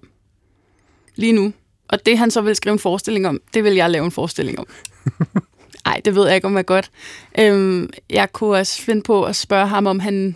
[1.16, 1.54] lige nu.
[1.88, 4.60] Og det, han så vil skrive en forestilling om, det vil jeg lave en forestilling
[4.60, 4.66] om.
[5.86, 6.92] Nej, det ved jeg ikke, om jeg godt.
[7.40, 10.36] Øhm, jeg kunne også finde på at spørge ham, om han...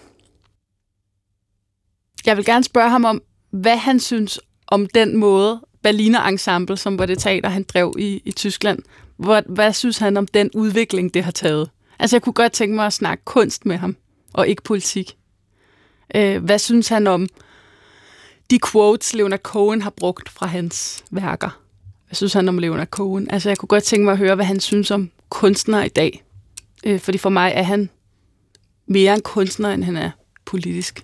[2.25, 3.21] Jeg vil gerne spørge ham om,
[3.51, 8.21] hvad han synes om den måde, Berliner Ensemble, som var det teater, han drev i,
[8.25, 8.79] i Tyskland.
[9.17, 11.69] Hvad, hvad synes han om den udvikling, det har taget?
[11.99, 13.95] Altså, jeg kunne godt tænke mig at snakke kunst med ham,
[14.33, 15.17] og ikke politik.
[16.15, 17.27] Øh, hvad synes han om
[18.51, 21.59] de quotes, Leonard Cohen har brugt fra hans værker?
[22.07, 23.29] Hvad synes han om Leonard Cohen?
[23.29, 26.23] Altså, jeg kunne godt tænke mig at høre, hvad han synes om kunstner i dag.
[26.85, 27.89] Øh, fordi for mig er han
[28.87, 30.11] mere en kunstner, end han er
[30.45, 31.03] politisk.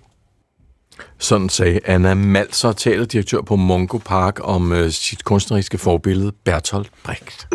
[1.18, 7.48] Sådan sagde Anna Malser, teaterdirektør på Mongo Park, om øh, sit kunstneriske forbillede Bertolt Brecht.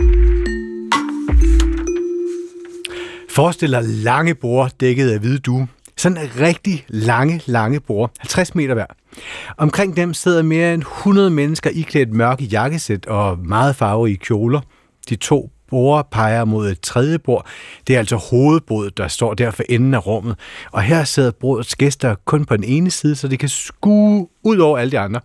[3.30, 5.68] Forestiller lange bord dækket af hvide due.
[5.98, 8.12] Sådan en rigtig lange, lange bord.
[8.20, 8.86] 50 meter hver.
[9.58, 14.62] Omkring dem sidder mere end 100 mennesker iklædt mørke jakkesæt og meget farverige kjoler.
[15.10, 17.46] De to borde peger mod et tredje bord.
[17.88, 20.36] Det er altså hovedbordet, der står der for enden af rummet.
[20.72, 24.58] Og her sidder bordets gæster kun på den ene side, så de kan skue ud
[24.58, 25.22] over alle de andre.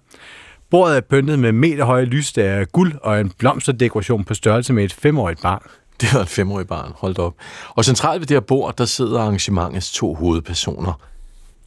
[0.70, 4.92] Bordet er pyntet med meterhøje lysstager af guld og en blomsterdekoration på størrelse med et
[4.92, 5.62] femårigt barn.
[6.00, 7.34] Det var et femårigt barn, hold op.
[7.68, 11.00] Og centralt ved det her bord, der sidder arrangementets to hovedpersoner.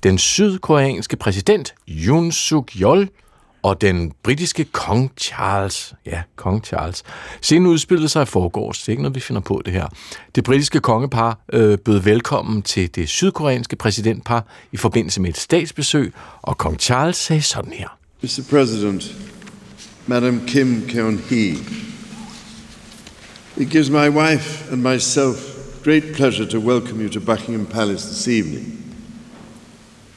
[0.04, 3.10] Den sydkoreanske præsident, Yoon Suk Yeol,
[3.64, 5.94] og den britiske kong Charles.
[6.06, 7.04] Ja, kong Charles.
[7.42, 8.80] Scenen udspillede sig i forgårs.
[8.80, 9.88] Det er ikke noget, vi finder på det her.
[10.36, 16.14] Det britiske kongepar øh, bød velkommen til det sydkoreanske præsidentpar i forbindelse med et statsbesøg,
[16.42, 17.98] og kong Charles sagde sådan her.
[18.24, 18.42] Mr.
[18.50, 19.16] President,
[20.08, 21.58] Madam Kim Keon-hee,
[23.58, 25.38] it gives my wife and myself
[25.84, 28.87] great pleasure to welcome you to Buckingham Palace this evening.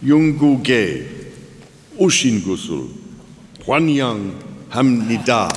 [0.03, 1.03] Yungu-ge,
[1.99, 2.89] Ushin-gusul,
[3.65, 4.33] Hwanyang
[4.69, 5.49] Hamnida.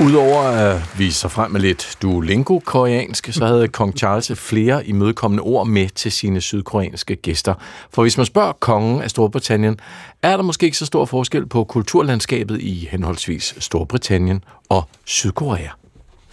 [0.00, 5.66] Udover at vise sig frem med lidt Duolingo-koreansk, så havde kong Charles flere imødekommende ord
[5.66, 7.54] med til sine sydkoreanske gæster.
[7.90, 9.80] For hvis man spørger kongen af Storbritannien,
[10.22, 15.68] er der måske ikke så stor forskel på kulturlandskabet i henholdsvis Storbritannien og Sydkorea.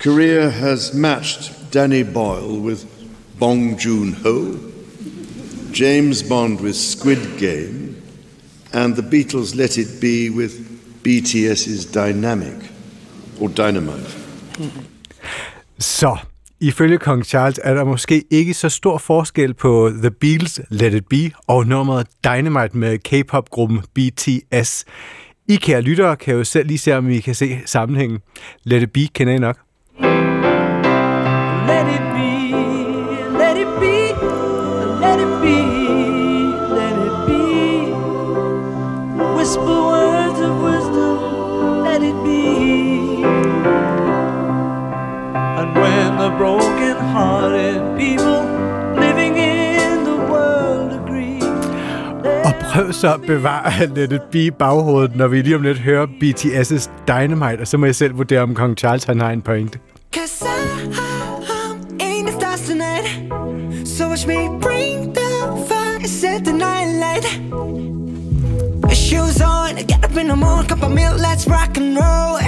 [0.03, 2.85] Korea has matched Danny Boyle with
[3.39, 4.55] Bong Joon-ho,
[5.73, 7.95] James Bond with Squid Game,
[8.73, 10.53] and the Beatles' Let It Be with
[11.03, 12.71] BTS's Dynamic,
[13.41, 14.17] or Dynamite.
[15.79, 16.17] Så,
[16.59, 21.07] ifølge kong Charles er der måske ikke så stor forskel på The Beatles' Let It
[21.09, 24.85] Be og nummeret Dynamite med K-pop-gruppen BTS.
[25.47, 28.19] I kære lyttere kan jo selv lige se, om I kan se sammenhængen.
[28.63, 29.64] Let It Be kender I nok.
[52.95, 57.61] Så bevare Let It Be i baghovedet, når vi lige om lidt hører BTS' Dynamite,
[57.61, 59.79] og så må jeg selv vurdere, om Kong Charles han har en pointe.
[60.13, 60.47] Cause I,
[61.57, 63.07] I'm in the stars tonight.
[63.87, 65.29] So watch me bring the
[65.67, 67.25] fire, set the night light.
[68.95, 72.39] Shoes on, get up in the morning, cup of milk, let's rock and roll.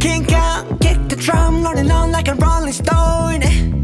[0.00, 3.75] Kink out, kick the drum, rolling on like a rolling stone.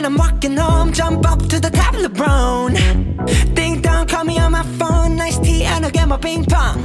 [0.00, 2.72] When I'm walking home, jump up to the top of the brown.
[3.52, 6.82] Ding dong, call me on my phone, nice tea, and I'll get my ping pong.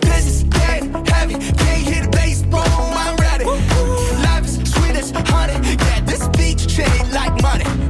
[0.00, 3.44] This is dead heavy, can't hear the bass boom, I'm ready.
[3.44, 7.89] Life is sweet as honey, yeah, this beach chain like money.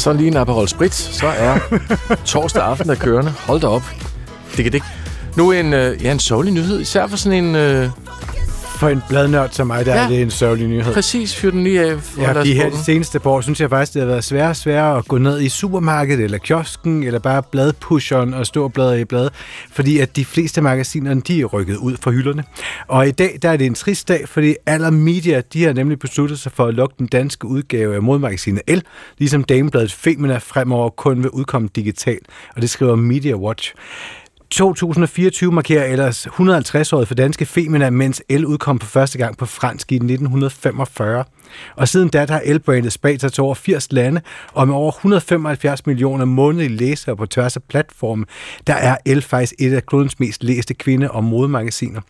[0.00, 1.58] Så lige en Aperol Spritz, så er
[2.24, 3.30] torsdag aften der kørende.
[3.30, 3.82] Hold da op.
[4.56, 4.86] Det kan det ikke.
[5.36, 7.54] Nu en, øh, ja, en sørgelig nyhed, især for sådan en...
[7.54, 7.88] Øh,
[8.80, 10.04] For en bladnørd som mig, der ja.
[10.04, 10.94] Er det en sørgelig nyhed.
[10.94, 12.18] præcis, fyr den lige af.
[12.18, 14.56] Ja, de her de seneste par år, synes jeg faktisk, det har været sværere og
[14.56, 19.00] sværere at gå ned i supermarkedet eller kiosken, eller bare bladpusheren og stå og bladre
[19.00, 19.28] i blad,
[19.72, 22.44] fordi at de fleste magasiner, de er rykket ud fra hylderne.
[22.88, 25.98] Og i dag, der er det en trist dag, fordi Aller Media, de har nemlig
[25.98, 28.78] besluttet sig for at lukke den danske udgave af modmagasinet L,
[29.18, 32.26] ligesom damebladet Femina fremover kun vil udkomme digitalt,
[32.56, 33.74] og det skriver Media Watch.
[34.50, 39.92] 2024 markerer ellers 150-året for danske Femina, mens El udkom på første gang på fransk
[39.92, 41.24] i 1945.
[41.76, 44.20] Og siden da har elbrandet spredt sig til over 80 lande,
[44.52, 48.26] og med over 175 millioner månedlige læsere på tværs af platformen,
[48.66, 52.00] der er El faktisk et af klodens mest læste kvinde- og modemagasiner.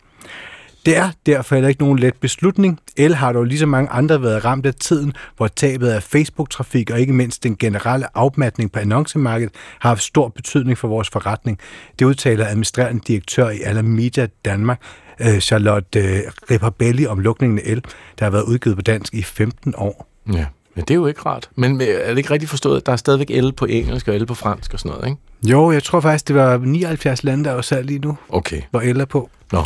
[0.85, 2.79] Det er derfor heller ikke nogen let beslutning.
[2.97, 6.99] El har dog ligesom mange andre været ramt af tiden, hvor tabet af Facebook-trafik og
[6.99, 11.59] ikke mindst den generelle afmatning på annoncemarkedet har haft stor betydning for vores forretning.
[11.99, 14.81] Det udtaler administrerende direktør i Alamedia Danmark,
[15.21, 16.19] øh, Charlotte øh,
[16.51, 17.83] Ripperbelli om lukningen af El,
[18.19, 20.07] der har været udgivet på dansk i 15 år.
[20.33, 21.49] Ja, men det er jo ikke rart.
[21.55, 24.25] Men er det ikke rigtigt forstået, at der er stadigvæk el på engelsk og el
[24.25, 25.51] på fransk og sådan noget, ikke?
[25.53, 28.61] Jo, jeg tror faktisk, det var 79 lande, der salg lige nu, Okay.
[28.71, 29.29] hvor El er på.
[29.51, 29.63] Nå.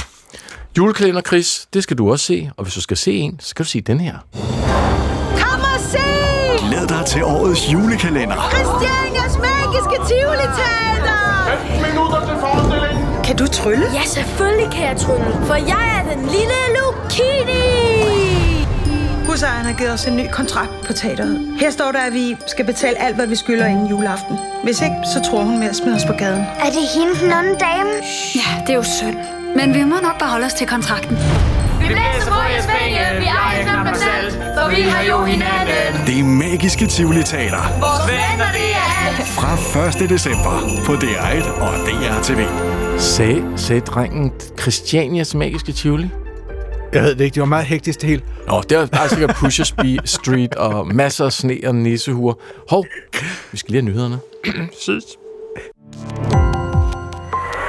[0.77, 2.49] Julekalender, Chris, det skal du også se.
[2.57, 4.15] Og hvis du skal se en, så skal du se den her.
[5.41, 6.05] Kom og se!
[6.67, 8.35] Glæd dig til årets julekalender.
[8.53, 11.19] Christianias magiske Tivoli-teater!
[11.67, 13.23] 15 minutter til forestillingen.
[13.23, 13.85] Kan du trylle?
[13.93, 17.63] Ja, selvfølgelig kan jeg trylle, for jeg er den lille Lucini!
[19.27, 21.55] Husejeren har givet os en ny kontrakt på teateret.
[21.59, 24.37] Her står der, at vi skal betale alt, hvad vi skylder inden juleaften.
[24.63, 26.41] Hvis ikke, så tror hun med at smide os på gaden.
[26.59, 27.89] Er det hende, den onde dame?
[28.35, 29.17] Ja, det er jo synd.
[29.55, 31.17] Men vi må nok bare holde os til kontrakten.
[31.81, 36.07] Vi blæser på jeres penge, vi ejer knap dem selv, for vi har jo hinanden.
[36.07, 37.63] Det magiske Tivoli Teater.
[37.79, 39.25] Vores venner, det er.
[39.25, 40.09] Fra 1.
[40.09, 40.53] december
[40.85, 42.45] på DR1 og DR TV.
[42.99, 44.31] Sagde, sagde drengen
[44.61, 46.09] Christianias magiske Tivoli?
[46.93, 48.21] Jeg ved det ikke, det var meget hektisk det hele.
[48.47, 52.33] Nå, det er bare sikkert Pusher Street og masser af sne og nissehuer.
[52.69, 52.85] Hov,
[53.51, 54.19] vi skal lige have nyhederne.
[54.85, 55.03] Ses.